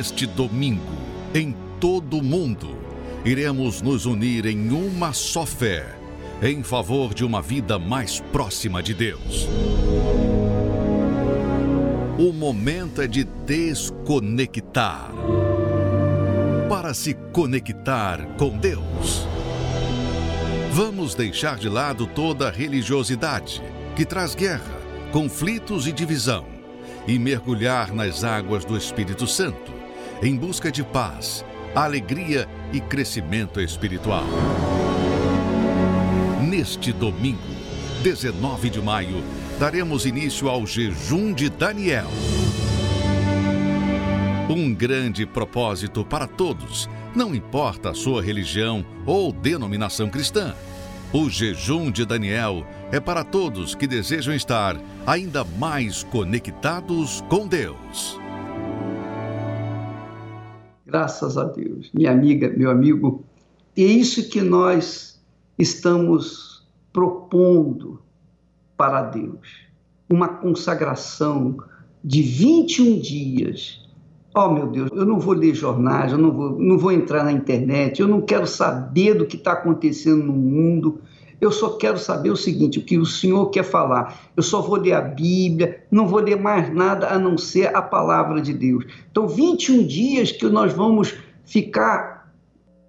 [0.00, 0.96] Neste domingo,
[1.34, 2.74] em todo o mundo,
[3.22, 5.94] iremos nos unir em uma só fé,
[6.42, 9.46] em favor de uma vida mais próxima de Deus.
[12.18, 15.10] O momento é de desconectar
[16.66, 19.26] para se conectar com Deus.
[20.72, 23.62] Vamos deixar de lado toda religiosidade
[23.94, 24.80] que traz guerra,
[25.12, 26.46] conflitos e divisão
[27.06, 29.79] e mergulhar nas águas do Espírito Santo
[30.22, 31.44] em busca de paz,
[31.74, 34.26] alegria e crescimento espiritual.
[36.46, 37.38] Neste domingo,
[38.02, 39.24] 19 de maio,
[39.58, 42.10] daremos início ao jejum de Daniel.
[44.50, 50.54] Um grande propósito para todos, não importa a sua religião ou denominação cristã.
[51.14, 58.19] O jejum de Daniel é para todos que desejam estar ainda mais conectados com Deus.
[60.90, 61.88] Graças a Deus.
[61.94, 63.24] Minha amiga, meu amigo,
[63.76, 65.22] é isso que nós
[65.56, 68.02] estamos propondo
[68.76, 69.68] para Deus.
[70.08, 71.58] Uma consagração
[72.02, 73.88] de 21 dias.
[74.34, 77.30] Oh, meu Deus, eu não vou ler jornais, eu não vou, não vou entrar na
[77.30, 81.00] internet, eu não quero saber do que está acontecendo no mundo.
[81.40, 84.20] Eu só quero saber o seguinte: o que o Senhor quer falar.
[84.36, 87.80] Eu só vou ler a Bíblia, não vou ler mais nada a não ser a
[87.80, 88.84] palavra de Deus.
[89.10, 91.14] Então, 21 dias que nós vamos
[91.44, 92.32] ficar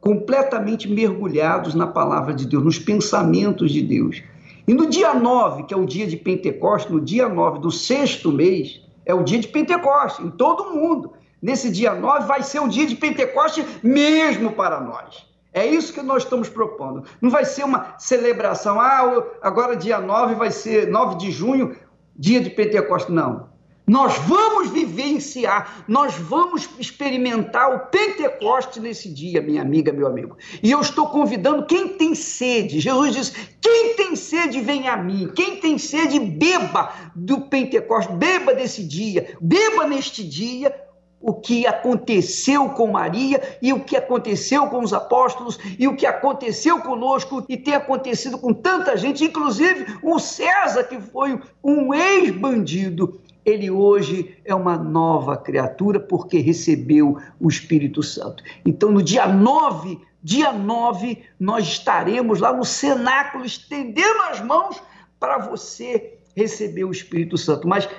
[0.02, 4.22] completamente mergulhados na palavra de Deus, nos pensamentos de Deus.
[4.68, 8.32] E no dia 9, que é o dia de Pentecostes, no dia 9 do sexto
[8.32, 11.14] mês, é o dia de Pentecostes, em todo mundo.
[11.42, 15.26] Nesse dia 9 vai ser o dia de Pentecostes mesmo para nós.
[15.54, 17.04] É isso que nós estamos propondo.
[17.22, 21.76] Não vai ser uma celebração, ah, agora dia 9 vai ser 9 de junho,
[22.16, 23.14] dia de Pentecostes.
[23.14, 23.52] Não.
[23.86, 30.38] Nós vamos vivenciar, nós vamos experimentar o Pentecostes nesse dia, minha amiga, meu amigo.
[30.64, 32.80] E eu estou convidando quem tem sede.
[32.80, 35.30] Jesus diz: quem tem sede, vem a mim.
[35.36, 40.74] Quem tem sede, beba do Pentecostes, beba desse dia, beba neste dia
[41.22, 46.06] o que aconteceu com Maria e o que aconteceu com os apóstolos e o que
[46.06, 53.22] aconteceu conosco e tem acontecido com tanta gente, inclusive o César, que foi um ex-bandido.
[53.46, 58.44] Ele hoje é uma nova criatura porque recebeu o Espírito Santo.
[58.66, 64.82] Então, no dia 9, dia 9, nós estaremos lá no cenáculo estendendo as mãos
[65.20, 67.68] para você receber o Espírito Santo.
[67.68, 67.90] Mas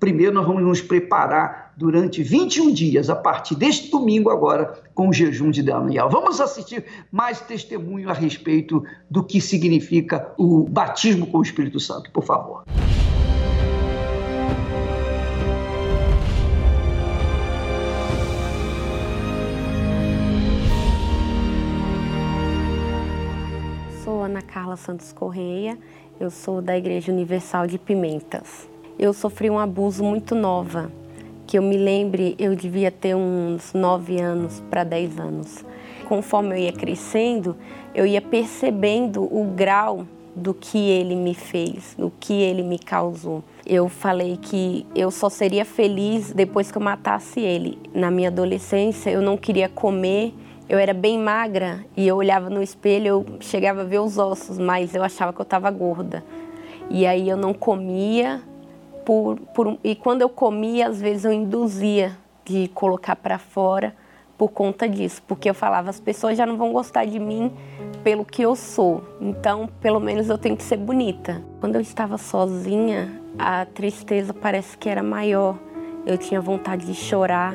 [0.00, 5.12] primeiro nós vamos nos preparar durante 21 dias, a partir deste domingo agora, com o
[5.12, 6.10] jejum de Daniel.
[6.10, 12.10] Vamos assistir mais testemunho a respeito do que significa o batismo com o Espírito Santo,
[12.10, 12.64] por favor.
[24.04, 25.78] Sou Ana Carla Santos Correia,
[26.18, 28.68] eu sou da Igreja Universal de Pimentas
[28.98, 30.90] eu sofri um abuso muito nova.
[31.48, 35.64] Que eu me lembre, eu devia ter uns 9 anos para 10 anos.
[36.06, 37.56] Conforme eu ia crescendo,
[37.94, 43.42] eu ia percebendo o grau do que ele me fez, do que ele me causou.
[43.64, 47.78] Eu falei que eu só seria feliz depois que eu matasse ele.
[47.94, 50.34] Na minha adolescência, eu não queria comer,
[50.68, 54.58] eu era bem magra e eu olhava no espelho, eu chegava a ver os ossos,
[54.58, 56.22] mas eu achava que eu estava gorda.
[56.90, 58.42] E aí eu não comia,
[59.08, 63.96] por, por, e quando eu comia, às vezes eu induzia de colocar para fora
[64.36, 67.50] por conta disso, porque eu falava as pessoas já não vão gostar de mim
[68.04, 71.42] pelo que eu sou, então pelo menos eu tenho que ser bonita.
[71.58, 75.56] Quando eu estava sozinha, a tristeza parece que era maior.
[76.04, 77.54] Eu tinha vontade de chorar.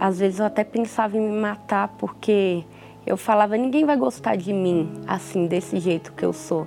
[0.00, 2.64] Às vezes eu até pensava em me matar porque
[3.06, 6.66] eu falava ninguém vai gostar de mim assim desse jeito que eu sou.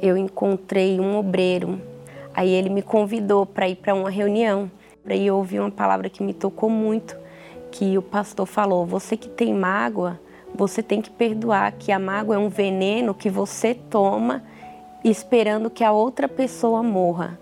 [0.00, 1.91] Eu encontrei um obreiro
[2.34, 4.70] Aí ele me convidou para ir para uma reunião.
[5.06, 7.16] Aí eu ouvi uma palavra que me tocou muito,
[7.70, 10.20] que o pastor falou: "Você que tem mágoa,
[10.54, 14.42] você tem que perdoar, que a mágoa é um veneno que você toma
[15.04, 17.38] esperando que a outra pessoa morra".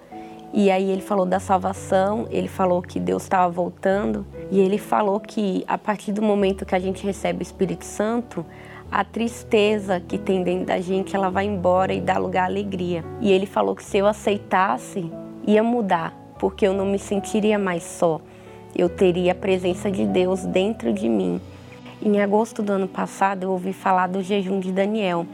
[0.53, 5.20] E aí ele falou da salvação, ele falou que Deus estava voltando e ele falou
[5.20, 8.45] que a partir do momento que a gente recebe o Espírito Santo,
[8.91, 13.05] a tristeza que tem dentro da gente, ela vai embora e dá lugar à alegria.
[13.20, 15.11] E ele falou que se eu aceitasse,
[15.47, 18.20] ia mudar, porque eu não me sentiria mais só.
[18.76, 21.41] Eu teria a presença de Deus dentro de mim.
[22.03, 25.26] Em agosto do ano passado, eu ouvi falar do jejum de Daniel.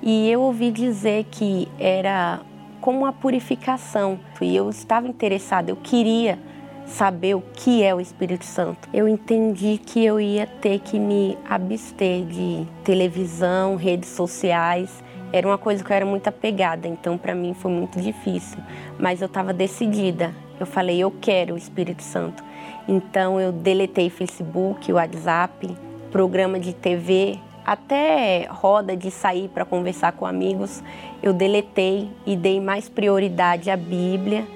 [0.00, 2.40] E eu ouvi dizer que era
[2.80, 4.18] como uma purificação.
[4.40, 6.38] E eu estava interessada, eu queria
[6.86, 11.36] saber o que é o Espírito Santo, eu entendi que eu ia ter que me
[11.48, 15.02] abster de televisão, redes sociais.
[15.32, 18.58] Era uma coisa que eu era muito apegada, então para mim foi muito difícil.
[18.98, 20.34] Mas eu estava decidida.
[20.60, 22.44] Eu falei, eu quero o Espírito Santo.
[22.86, 25.74] Então eu deletei Facebook, WhatsApp,
[26.10, 30.82] programa de TV, até roda de sair para conversar com amigos.
[31.22, 34.46] Eu deletei e dei mais prioridade à Bíblia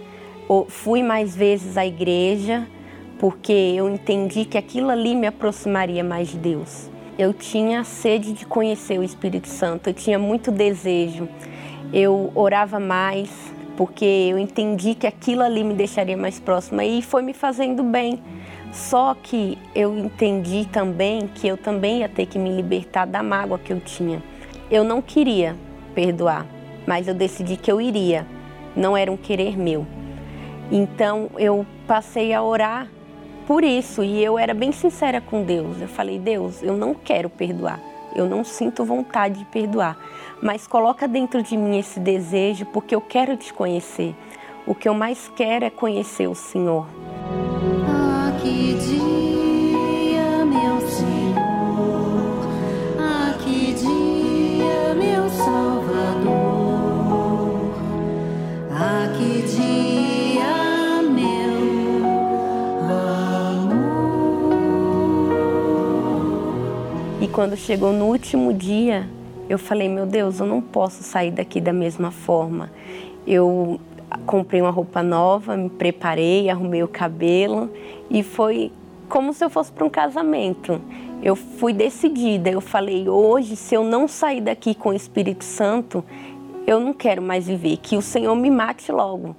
[0.69, 2.67] fui mais vezes à igreja
[3.19, 6.91] porque eu entendi que aquilo ali me aproximaria mais de Deus.
[7.19, 11.29] Eu tinha sede de conhecer o Espírito Santo, eu tinha muito desejo.
[11.93, 13.31] Eu orava mais
[13.77, 18.21] porque eu entendi que aquilo ali me deixaria mais próxima e foi me fazendo bem.
[18.73, 23.59] Só que eu entendi também que eu também ia ter que me libertar da mágoa
[23.59, 24.23] que eu tinha.
[24.71, 25.57] Eu não queria
[25.95, 26.47] perdoar,
[26.87, 28.27] mas eu decidi que eu iria.
[28.75, 29.87] Não era um querer meu.
[30.71, 32.89] Então eu passei a orar
[33.47, 35.81] por isso e eu era bem sincera com Deus.
[35.81, 37.81] Eu falei: Deus, eu não quero perdoar.
[38.15, 39.97] Eu não sinto vontade de perdoar,
[40.43, 44.15] mas coloca dentro de mim esse desejo porque eu quero te conhecer.
[44.67, 46.87] O que eu mais quero é conhecer o Senhor.
[47.87, 52.49] Ah, que dia, meu Senhor.
[52.99, 56.57] Ah, que dia, meu Salvador.
[58.73, 60.16] Ah, que dia,
[67.27, 69.05] E quando chegou no último dia,
[69.49, 72.71] eu falei: Meu Deus, eu não posso sair daqui da mesma forma.
[73.27, 73.81] Eu
[74.25, 77.69] comprei uma roupa nova, me preparei, arrumei o cabelo
[78.09, 78.71] e foi
[79.09, 80.81] como se eu fosse para um casamento.
[81.21, 86.05] Eu fui decidida, eu falei: hoje, se eu não sair daqui com o Espírito Santo,
[86.65, 89.35] eu não quero mais viver, que o Senhor me mate logo,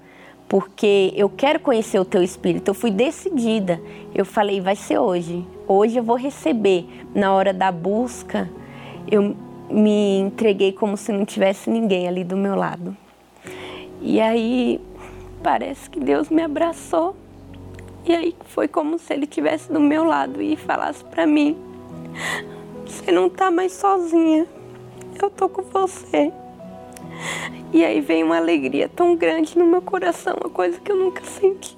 [0.48, 2.70] porque eu quero conhecer o teu Espírito.
[2.70, 3.82] Eu fui decidida,
[4.14, 6.86] eu falei: vai ser hoje, hoje eu vou receber.
[7.14, 8.50] Na hora da busca,
[9.10, 9.36] eu
[9.70, 12.96] me entreguei como se não tivesse ninguém ali do meu lado.
[14.02, 14.80] E aí
[15.42, 17.16] parece que Deus me abraçou
[18.06, 21.58] E aí foi como se ele estivesse do meu lado e falasse para mim:
[22.86, 24.48] Você não tá mais sozinha,
[25.22, 26.32] eu tô com você.
[27.74, 31.24] E aí veio uma alegria tão grande no meu coração, uma coisa que eu nunca
[31.24, 31.78] senti.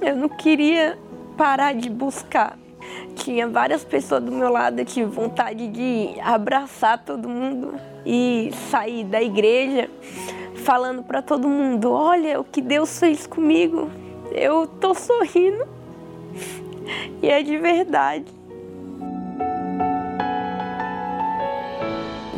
[0.00, 0.98] Eu não queria
[1.36, 2.58] parar de buscar.
[3.14, 7.74] Tinha várias pessoas do meu lado, eu tive vontade de abraçar todo mundo
[8.04, 9.88] e sair da igreja
[10.64, 13.90] falando para todo mundo: olha o que Deus fez comigo.
[14.32, 15.66] Eu tô sorrindo.
[17.22, 18.26] E é de verdade.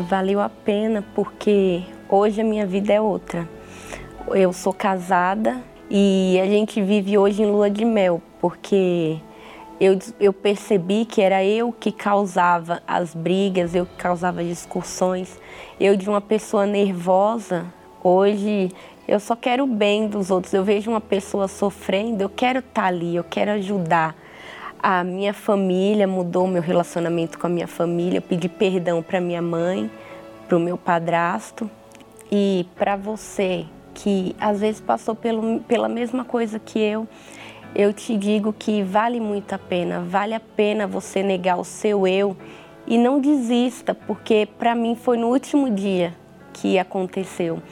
[0.09, 1.82] Valeu a pena porque
[2.13, 3.49] hoje a minha vida é outra.
[4.29, 9.17] Eu sou casada e a gente vive hoje em lua de mel, porque
[9.81, 15.41] eu, eu percebi que era eu que causava as brigas, eu que causava as discussões.
[15.81, 17.65] Eu, de uma pessoa nervosa,
[18.05, 18.71] hoje
[19.09, 20.53] eu só quero o bem dos outros.
[20.53, 24.15] Eu vejo uma pessoa sofrendo, eu quero estar ali, eu quero ajudar.
[24.79, 28.19] A minha família mudou meu relacionamento com a minha família.
[28.19, 29.91] Eu pedi perdão para minha mãe,
[30.47, 31.71] para o meu padrasto
[32.35, 37.07] e para você que às vezes passou pelo, pela mesma coisa que eu.
[37.74, 42.07] Eu te digo que vale muito a pena, vale a pena você negar o seu
[42.07, 42.35] eu
[42.87, 46.14] e não desista, porque para mim foi no último dia
[46.55, 47.62] que aconteceu.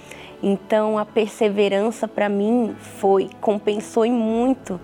[0.42, 4.78] Então a perseverança para mim foi compensou em muito,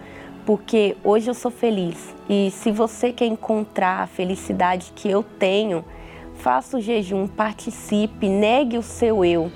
[0.47, 2.15] porque hoje eu sou feliz.
[2.29, 5.85] E se você quer encontrar a felicidade que eu tenho,
[6.39, 9.51] faça o jejum, participe, negue o seu eu,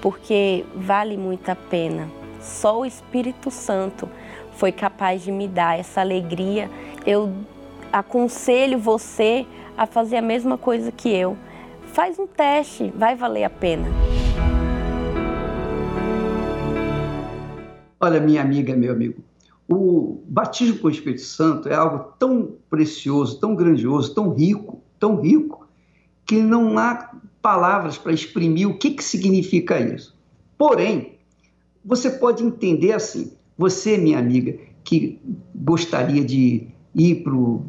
[0.00, 2.08] porque vale muito a pena.
[2.40, 4.08] Só o Espírito Santo
[4.52, 6.70] foi capaz de me dar essa alegria.
[7.06, 7.32] Eu
[7.92, 11.36] aconselho você a fazer a mesma coisa que eu.
[11.92, 13.86] Faz um teste, vai valer a pena.
[18.00, 19.22] Olha, minha amiga, meu amigo,
[19.66, 25.20] o batismo com o Espírito Santo é algo tão precioso, tão grandioso, tão rico, tão
[25.20, 25.63] rico,
[26.26, 27.10] que não há
[27.42, 30.16] palavras para exprimir o que, que significa isso.
[30.56, 31.18] Porém,
[31.84, 35.20] você pode entender assim: você, minha amiga, que
[35.54, 37.66] gostaria de ir para o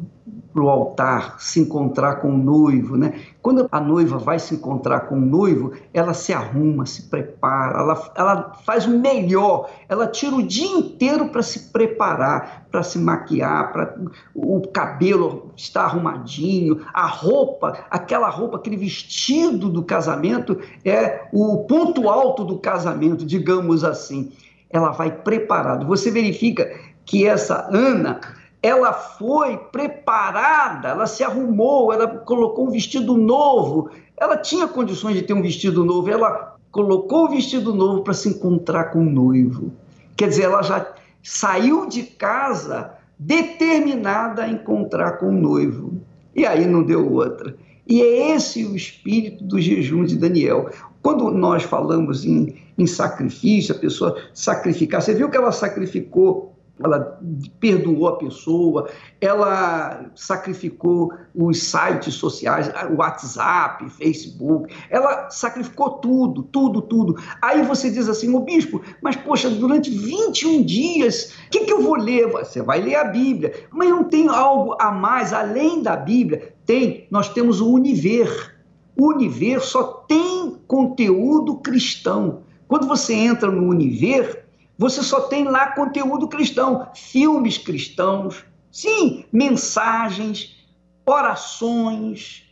[0.56, 3.20] para o altar, se encontrar com o noivo, né?
[3.42, 8.12] Quando a noiva vai se encontrar com o noivo, ela se arruma, se prepara, ela,
[8.16, 13.70] ela faz o melhor, ela tira o dia inteiro para se preparar, para se maquiar,
[13.70, 13.94] para
[14.34, 22.08] o cabelo estar arrumadinho, a roupa, aquela roupa, aquele vestido do casamento é o ponto
[22.08, 24.32] alto do casamento, digamos assim.
[24.70, 25.84] Ela vai preparada.
[25.84, 26.66] Você verifica
[27.04, 28.20] que essa Ana
[28.62, 33.90] ela foi preparada, ela se arrumou, ela colocou um vestido novo.
[34.16, 38.28] Ela tinha condições de ter um vestido novo, ela colocou o vestido novo para se
[38.28, 39.72] encontrar com o noivo.
[40.16, 40.86] Quer dizer, ela já
[41.22, 46.00] saiu de casa determinada a encontrar com o noivo.
[46.34, 47.56] E aí não deu outra.
[47.86, 50.70] E é esse o espírito do jejum de Daniel.
[51.02, 57.18] Quando nós falamos em, em sacrifício, a pessoa sacrificar, você viu que ela sacrificou ela
[57.58, 58.88] perdoou a pessoa,
[59.20, 67.16] ela sacrificou os sites sociais, WhatsApp, Facebook, ela sacrificou tudo, tudo, tudo.
[67.40, 71.80] Aí você diz assim, o bispo, mas poxa, durante 21 dias, o que, que eu
[71.80, 72.30] vou ler?
[72.30, 76.54] Você vai ler a Bíblia, mas não tem algo a mais além da Bíblia?
[76.66, 78.54] Tem, nós temos o Univer.
[78.98, 82.42] O Univer só tem conteúdo cristão.
[82.68, 84.45] Quando você entra no Univer,
[84.78, 90.56] você só tem lá conteúdo cristão, filmes cristãos, sim, mensagens,
[91.04, 92.44] orações.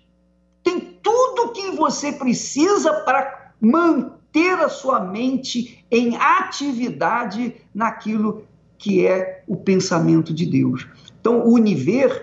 [0.62, 8.46] Tem tudo que você precisa para manter a sua mente em atividade naquilo
[8.78, 10.86] que é o pensamento de Deus.
[11.20, 12.22] Então, o universo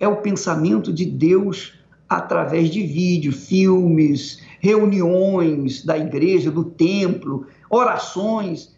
[0.00, 1.74] é o pensamento de Deus
[2.08, 8.73] através de vídeos, filmes, reuniões da igreja, do templo, orações.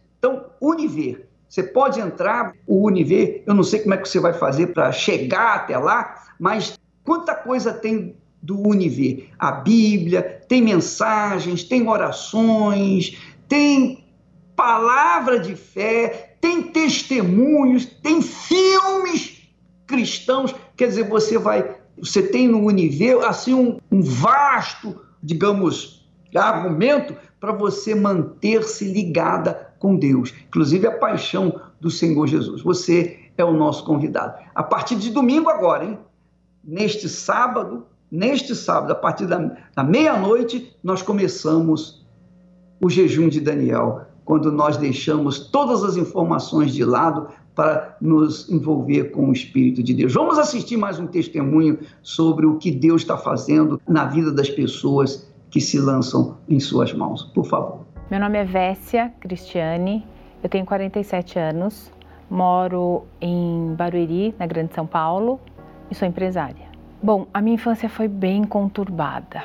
[0.61, 4.68] Univer, você pode entrar, o Univer, eu não sei como é que você vai fazer
[4.68, 9.28] para chegar até lá, mas quanta coisa tem do Univer?
[9.38, 13.16] A Bíblia, tem mensagens, tem orações,
[13.48, 14.04] tem
[14.54, 19.42] palavra de fé, tem testemunhos, tem filmes
[19.86, 20.54] cristãos.
[20.76, 27.52] Quer dizer, você vai, você tem no Univer assim um, um vasto, digamos, argumento para
[27.52, 32.62] você manter-se ligada com Deus, inclusive a paixão do Senhor Jesus.
[32.62, 34.39] Você é o nosso convidado.
[34.55, 35.99] A partir de domingo agora, hein?
[36.64, 42.05] Neste sábado, neste sábado, a partir da, da meia-noite, nós começamos
[42.81, 49.05] o jejum de Daniel quando nós deixamos todas as informações de lado para nos envolver
[49.12, 50.12] com o Espírito de Deus.
[50.12, 55.27] Vamos assistir mais um testemunho sobre o que Deus está fazendo na vida das pessoas
[55.51, 57.22] que se lançam em suas mãos.
[57.22, 57.86] Por favor.
[58.09, 60.07] Meu nome é Vécia Cristiane,
[60.40, 61.92] eu tenho 47 anos,
[62.30, 65.40] moro em Barueri, na Grande São Paulo,
[65.90, 66.66] e sou empresária.
[67.02, 69.42] Bom, a minha infância foi bem conturbada.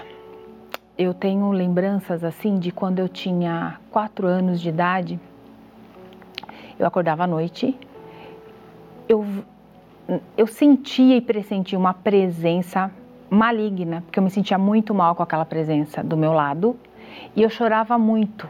[0.95, 5.19] Eu tenho lembranças assim de quando eu tinha 4 anos de idade.
[6.77, 7.75] Eu acordava à noite,
[9.09, 9.25] eu,
[10.37, 12.91] eu sentia e pressentia uma presença
[13.27, 16.77] maligna, porque eu me sentia muito mal com aquela presença do meu lado
[17.35, 18.49] e eu chorava muito.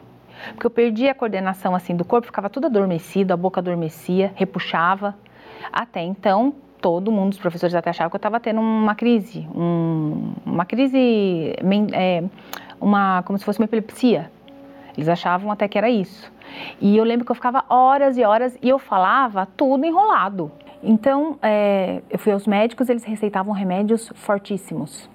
[0.53, 5.15] Porque eu perdia a coordenação assim do corpo, ficava tudo adormecido, a boca adormecia, repuxava.
[5.71, 10.33] Até então, todo mundo, os professores até achavam que eu estava tendo uma crise, um,
[10.45, 11.55] uma crise,
[11.93, 12.23] é,
[12.79, 14.31] uma, como se fosse uma epilepsia.
[14.97, 16.31] Eles achavam até que era isso.
[16.81, 20.51] E eu lembro que eu ficava horas e horas e eu falava tudo enrolado.
[20.83, 25.09] Então, é, eu fui aos médicos, eles receitavam remédios fortíssimos.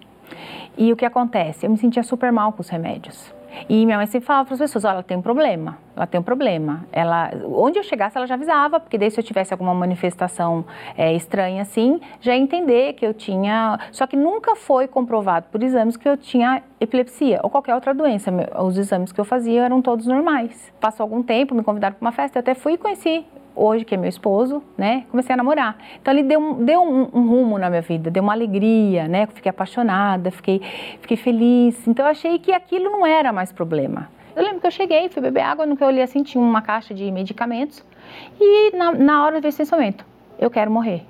[0.78, 1.66] E o que acontece?
[1.66, 3.34] Eu me sentia super mal com os remédios.
[3.68, 6.20] E minha mãe sempre falava para as pessoas: oh, ela tem um problema, ela tem
[6.20, 6.84] um problema.
[6.92, 10.64] Ela, onde eu chegasse, ela já avisava, porque daí se eu tivesse alguma manifestação
[10.96, 13.78] é, estranha assim, já ia entender que eu tinha.
[13.92, 18.30] Só que nunca foi comprovado por exames que eu tinha epilepsia ou qualquer outra doença.
[18.62, 20.72] Os exames que eu fazia eram todos normais.
[20.80, 23.24] Passou algum tempo, me convidaram para uma festa, eu até fui e conheci
[23.56, 25.04] hoje, que é meu esposo, né?
[25.10, 25.76] Comecei a namorar.
[26.00, 29.26] Então ele deu, deu um, um, rumo na minha vida, deu uma alegria, né?
[29.26, 30.60] Fiquei apaixonada, fiquei,
[31.00, 31.88] fiquei feliz.
[31.88, 34.08] Então eu achei que aquilo não era mais problema.
[34.36, 36.60] Eu lembro que eu cheguei, fui beber água, no que eu olhei assim, tinha uma
[36.60, 37.82] caixa de medicamentos.
[38.38, 40.04] E na, na hora desse pensamento,
[40.38, 41.02] eu quero morrer.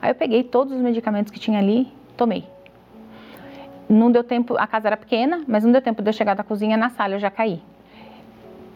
[0.00, 2.44] Aí eu peguei todos os medicamentos que tinha ali, tomei.
[3.88, 6.42] Não deu tempo, a casa era pequena, mas não deu tempo de eu chegar da
[6.42, 7.60] cozinha na sala, eu já caí.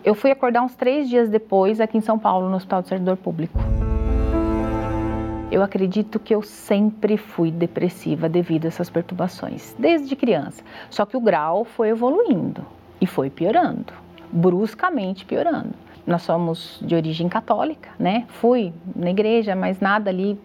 [0.05, 3.17] Eu fui acordar uns três dias depois aqui em São Paulo, no Hospital do Servidor
[3.17, 3.57] Público.
[5.49, 10.65] Eu acredito que eu sempre fui depressiva devido a essas perturbações, desde criança.
[10.91, 12.67] Só que o grau foi evoluindo
[13.01, 13.93] e foi piorando,
[14.33, 15.75] bruscamente piorando.
[16.05, 18.25] Nós somos de origem católica, né?
[18.27, 20.37] Fui na igreja, mas nada ali,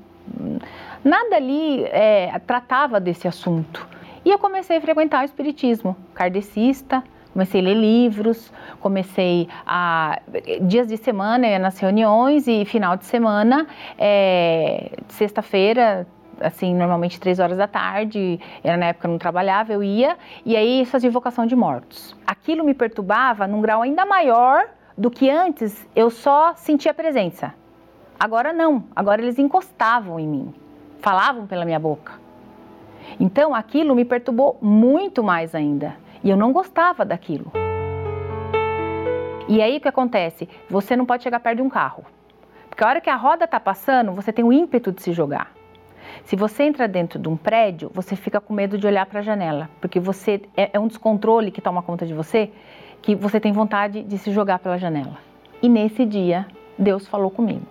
[1.03, 3.87] nada ali é, tratava desse assunto.
[4.23, 7.03] E eu comecei a frequentar o espiritismo kardecista,
[7.37, 10.19] comecei a ler livros, comecei a
[10.63, 16.07] dias de semana ia nas reuniões e final de semana, é, sexta-feira
[16.41, 20.17] assim, normalmente três horas da tarde, era na época que eu não trabalhava, eu ia,
[20.43, 22.15] e aí fazia invocação de mortos.
[22.25, 24.67] Aquilo me perturbava num grau ainda maior
[24.97, 27.53] do que antes eu só sentia presença.
[28.19, 30.53] Agora não, agora eles encostavam em mim,
[31.01, 32.13] falavam pela minha boca.
[33.19, 35.95] Então aquilo me perturbou muito mais ainda.
[36.23, 37.51] E eu não gostava daquilo.
[39.47, 40.49] E aí o que acontece?
[40.69, 42.03] Você não pode chegar perto de um carro.
[42.69, 45.51] Porque a hora que a roda está passando, você tem o ímpeto de se jogar.
[46.25, 49.23] Se você entra dentro de um prédio, você fica com medo de olhar para a
[49.23, 52.51] janela, porque você é, é um descontrole que toma conta de você,
[53.01, 55.17] que você tem vontade de se jogar pela janela.
[55.61, 56.45] E nesse dia,
[56.77, 57.65] Deus falou comigo.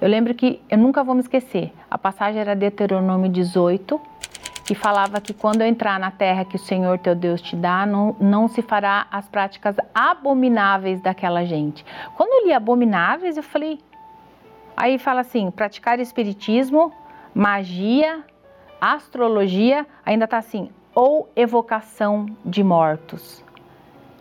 [0.00, 1.72] Eu lembro que eu nunca vou me esquecer.
[1.90, 4.00] A passagem era Deuteronômio 18,
[4.66, 7.86] que falava que quando eu entrar na terra que o Senhor teu Deus te dá,
[7.86, 11.86] não, não se fará as práticas abomináveis daquela gente.
[12.16, 13.78] Quando eu li abomináveis, eu falei.
[14.76, 16.92] Aí fala assim: praticar espiritismo,
[17.32, 18.24] magia,
[18.80, 23.44] astrologia, ainda está assim, ou evocação de mortos.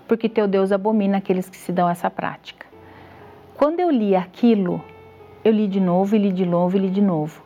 [0.07, 2.67] Porque teu Deus abomina aqueles que se dão essa prática.
[3.57, 4.79] Quando eu li aquilo,
[5.43, 7.41] eu li de novo, e li de novo, e li de novo.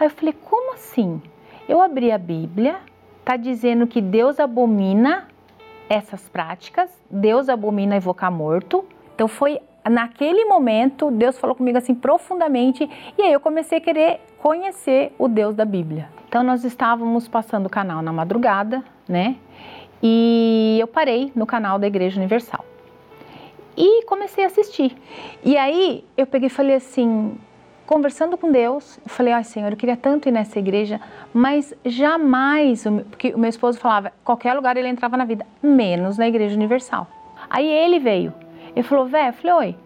[0.00, 1.22] Aí eu falei: como assim?
[1.68, 2.76] Eu abri a Bíblia,
[3.20, 5.28] está dizendo que Deus abomina
[5.88, 8.84] essas práticas, Deus abomina evocar morto.
[9.14, 14.20] Então foi naquele momento, Deus falou comigo assim profundamente, e aí eu comecei a querer
[14.38, 16.08] conhecer o Deus da Bíblia.
[16.28, 19.36] Então nós estávamos passando o canal na madrugada, né?
[20.02, 22.64] E eu parei no canal da Igreja Universal.
[23.76, 24.96] E comecei a assistir.
[25.42, 27.36] E aí eu peguei e falei assim:
[27.86, 31.00] conversando com Deus, eu falei, ai ah, Senhor, eu queria tanto ir nessa igreja,
[31.32, 36.26] mas jamais, porque o meu esposo falava, qualquer lugar ele entrava na vida, menos na
[36.26, 37.06] Igreja Universal.
[37.48, 38.32] Aí ele veio,
[38.74, 39.76] ele falou, Vé, eu falei, oi,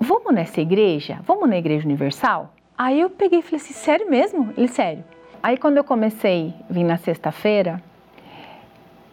[0.00, 1.18] vamos nessa igreja?
[1.24, 2.52] Vamos na Igreja Universal?
[2.76, 4.52] Aí eu peguei e falei assim, sério mesmo?
[4.56, 5.04] Ele, sério.
[5.42, 7.82] Aí quando eu comecei a vir na sexta-feira,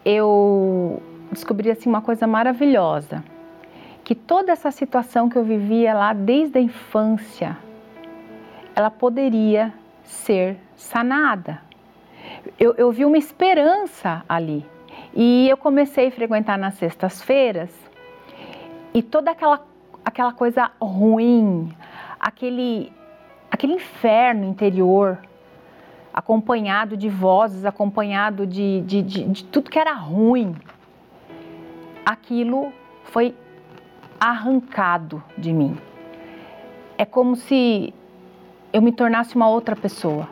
[0.04, 3.22] eu descobri assim uma coisa maravilhosa,
[4.04, 7.56] que toda essa situação que eu vivia lá desde a infância,
[8.74, 9.72] ela poderia
[10.04, 11.60] ser sanada.
[12.58, 14.64] Eu, eu vi uma esperança ali.
[15.14, 17.70] E eu comecei a frequentar nas sextas-feiras
[18.94, 19.64] E toda aquela,
[20.04, 21.74] aquela coisa ruim,
[22.20, 22.92] aquele,
[23.50, 25.18] aquele inferno interior,
[26.12, 30.54] acompanhado de vozes, acompanhado de, de, de, de tudo que era ruim,
[32.04, 32.72] aquilo
[33.04, 33.34] foi
[34.20, 35.76] arrancado de mim.
[36.98, 37.94] É como se
[38.72, 40.28] eu me tornasse uma outra pessoa.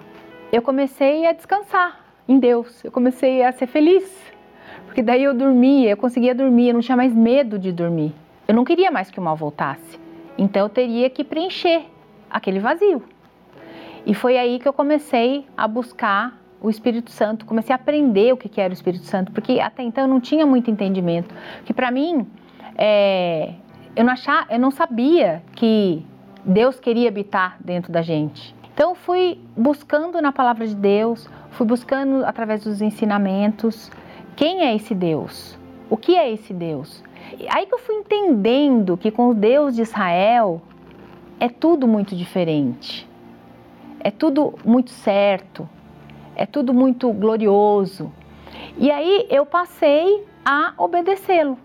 [0.53, 4.05] Eu comecei a descansar em Deus, eu comecei a ser feliz,
[4.87, 8.13] porque daí eu dormia, eu conseguia dormir, eu não tinha mais medo de dormir.
[8.49, 9.99] Eu não queria mais que o mal voltasse,
[10.37, 11.83] então eu teria que preencher
[12.29, 13.03] aquele vazio.
[14.07, 18.37] E foi aí que eu comecei a buscar o Espírito Santo, comecei a aprender o
[18.37, 21.35] que era o Espírito Santo, porque até então eu não tinha muito entendimento.
[21.65, 22.27] Que para mim,
[22.77, 23.55] é,
[23.95, 26.05] eu, não achava, eu não sabia que
[26.45, 28.55] Deus queria habitar dentro da gente.
[28.73, 33.91] Então fui buscando na palavra de Deus, fui buscando através dos ensinamentos
[34.37, 35.59] quem é esse Deus,
[35.91, 37.03] o que é esse Deus.
[37.49, 40.63] Aí que eu fui entendendo que com o Deus de Israel
[41.39, 43.09] é tudo muito diferente,
[44.01, 45.69] é tudo muito certo,
[46.35, 48.11] é tudo muito glorioso.
[48.79, 51.59] E aí eu passei a obedecê-lo.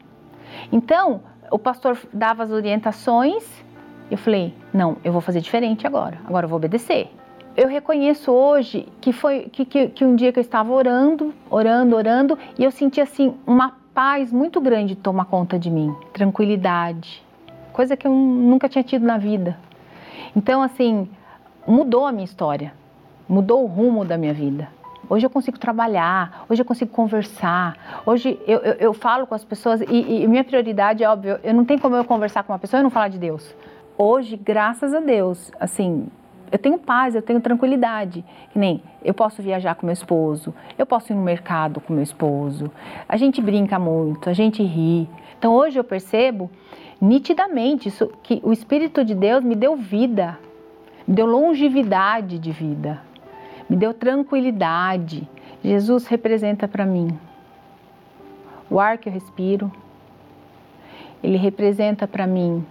[0.72, 3.65] Então, o pastor dava as orientações,
[4.10, 7.10] eu falei: não, eu vou fazer diferente agora, agora eu vou obedecer.
[7.56, 11.96] Eu reconheço hoje que foi que, que, que um dia que eu estava orando, orando,
[11.96, 17.24] orando, e eu senti assim uma paz muito grande tomar conta de mim, tranquilidade,
[17.72, 19.58] coisa que eu nunca tinha tido na vida.
[20.36, 21.08] Então, assim,
[21.66, 22.74] mudou a minha história,
[23.28, 24.68] mudou o rumo da minha vida.
[25.10, 29.46] Hoje eu consigo trabalhar, hoje eu consigo conversar, hoje eu, eu, eu falo com as
[29.46, 32.60] pessoas e, e, minha prioridade é óbvio, eu não tenho como eu conversar com uma
[32.60, 33.56] pessoa e não falar de Deus.
[33.98, 36.08] Hoje, graças a Deus, assim,
[36.52, 38.24] eu tenho paz, eu tenho tranquilidade.
[38.52, 42.04] Que nem eu posso viajar com meu esposo, eu posso ir no mercado com meu
[42.04, 42.72] esposo.
[43.08, 45.10] A gente brinca muito, a gente ri.
[45.38, 46.50] Então hoje eu percebo
[47.00, 50.38] nitidamente isso, que o Espírito de Deus me deu vida,
[51.08, 53.02] me deu longevidade de vida
[53.70, 55.28] me deu tranquilidade.
[55.64, 57.18] Jesus representa para mim
[58.70, 59.72] o ar que eu respiro,
[61.24, 62.66] ele representa para mim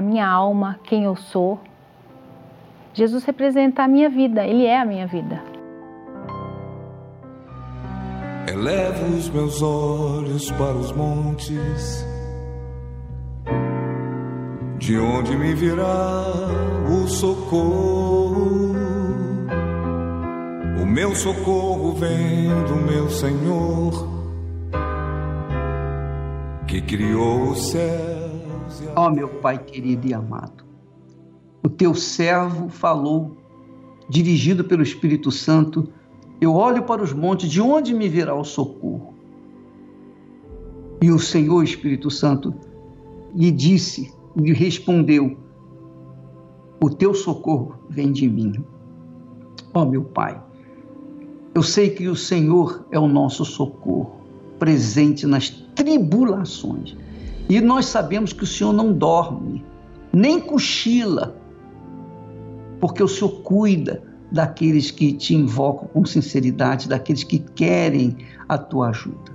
[0.00, 1.60] a minha alma, quem eu sou.
[2.94, 5.42] Jesus representa a minha vida, ele é a minha vida.
[8.48, 12.04] Elevo os meus olhos para os montes
[14.78, 16.24] de onde me virá
[16.90, 18.74] o socorro?
[20.82, 24.08] O meu socorro vem do meu Senhor,
[26.66, 28.19] que criou os céus.
[28.96, 30.64] Ó oh, meu Pai querido e amado,
[31.62, 33.36] o teu servo falou,
[34.08, 35.88] dirigido pelo Espírito Santo,
[36.40, 39.14] eu olho para os montes, de onde me virá o socorro?
[41.02, 42.54] E o Senhor Espírito Santo
[43.34, 45.36] lhe disse: lhe respondeu:
[46.82, 48.64] O teu socorro vem de mim.
[49.72, 50.40] Ó oh, meu Pai,
[51.54, 54.20] eu sei que o Senhor é o nosso socorro,
[54.58, 56.96] presente nas tribulações.
[57.50, 59.66] E nós sabemos que o Senhor não dorme,
[60.12, 61.36] nem cochila,
[62.78, 68.90] porque o Senhor cuida daqueles que te invocam com sinceridade, daqueles que querem a tua
[68.90, 69.32] ajuda.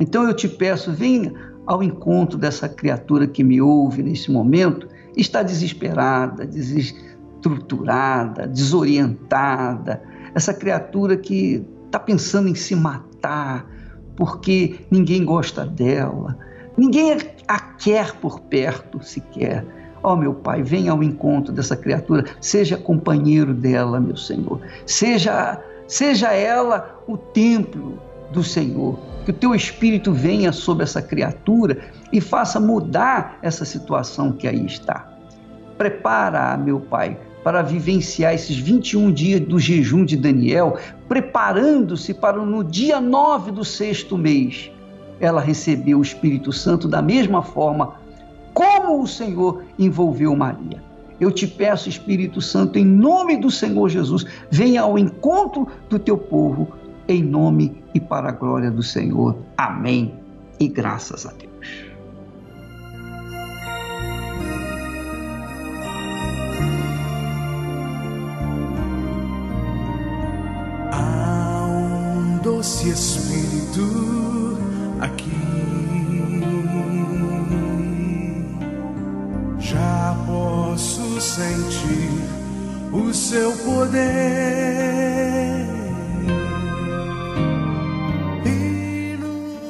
[0.00, 1.34] Então eu te peço, venha
[1.66, 10.02] ao encontro dessa criatura que me ouve nesse momento, está desesperada, desestruturada, desorientada,
[10.34, 13.70] essa criatura que está pensando em se matar
[14.16, 16.48] porque ninguém gosta dela,
[16.78, 19.64] ninguém a quer por perto sequer.
[20.02, 24.60] Ó oh, meu Pai, venha ao encontro dessa criatura, seja companheiro dela, meu Senhor.
[24.86, 28.00] Seja, seja ela o templo
[28.32, 28.98] do Senhor
[29.28, 31.78] que o teu espírito venha sobre essa criatura
[32.10, 35.06] e faça mudar essa situação que aí está.
[35.76, 42.64] Prepara, meu Pai, para vivenciar esses 21 dias do jejum de Daniel, preparando-se para no
[42.64, 44.70] dia 9 do sexto mês,
[45.20, 47.94] ela receber o Espírito Santo da mesma forma
[48.54, 50.82] como o Senhor envolveu Maria.
[51.20, 56.16] Eu te peço, Espírito Santo, em nome do Senhor Jesus, venha ao encontro do teu
[56.16, 56.68] povo
[57.08, 59.36] em nome e para a glória do Senhor.
[59.56, 60.14] Amém.
[60.60, 61.88] E graças a Deus.
[70.92, 72.90] Há um doce
[81.38, 82.10] sentir
[82.92, 84.18] o seu poder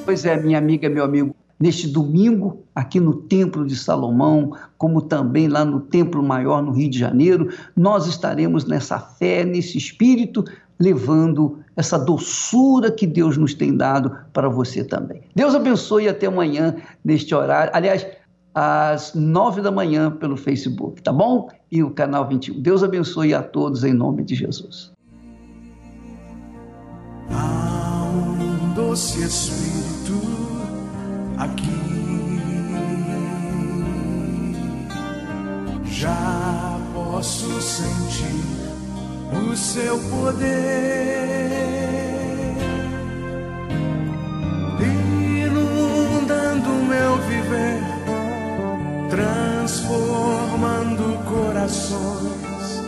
[0.07, 5.49] Pois é, minha amiga, meu amigo, neste domingo aqui no Templo de Salomão, como também
[5.49, 10.43] lá no Templo Maior no Rio de Janeiro, nós estaremos nessa fé, nesse espírito,
[10.81, 15.21] levando essa doçura que Deus nos tem dado para você também.
[15.35, 17.71] Deus abençoe e até amanhã neste horário.
[17.75, 18.07] Aliás,
[18.59, 21.49] às nove da manhã pelo Facebook, tá bom?
[21.71, 22.61] E o canal 21.
[22.61, 24.93] Deus abençoe a todos em nome de Jesus.
[27.31, 30.21] Há um doce espírito
[31.37, 31.79] aqui.
[35.85, 38.43] Já posso sentir
[39.51, 41.88] o seu poder
[51.69, 52.83] corações.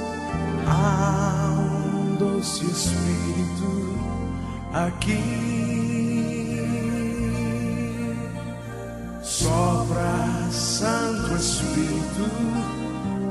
[0.66, 3.98] Há um doce espírito
[4.72, 5.50] aqui.
[9.22, 12.30] Sopra, Santo Espírito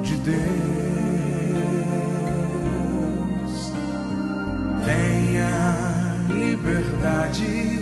[0.04, 0.39] de Deus.
[4.86, 7.78] Tenha liberdade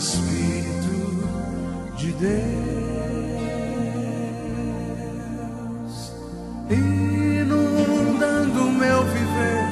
[0.00, 0.96] Espírito
[1.98, 2.32] de Deus,
[6.70, 9.68] inundando meu viver,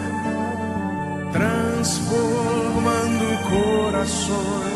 [1.32, 4.68] transformando corações.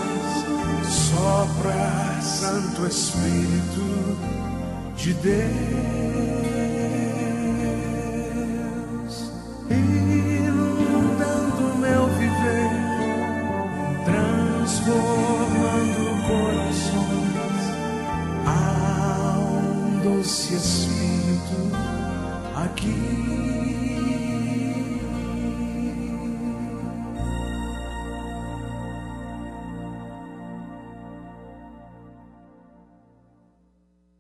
[0.89, 4.17] Sopra, Santo Espírito
[4.97, 6.72] de Deus,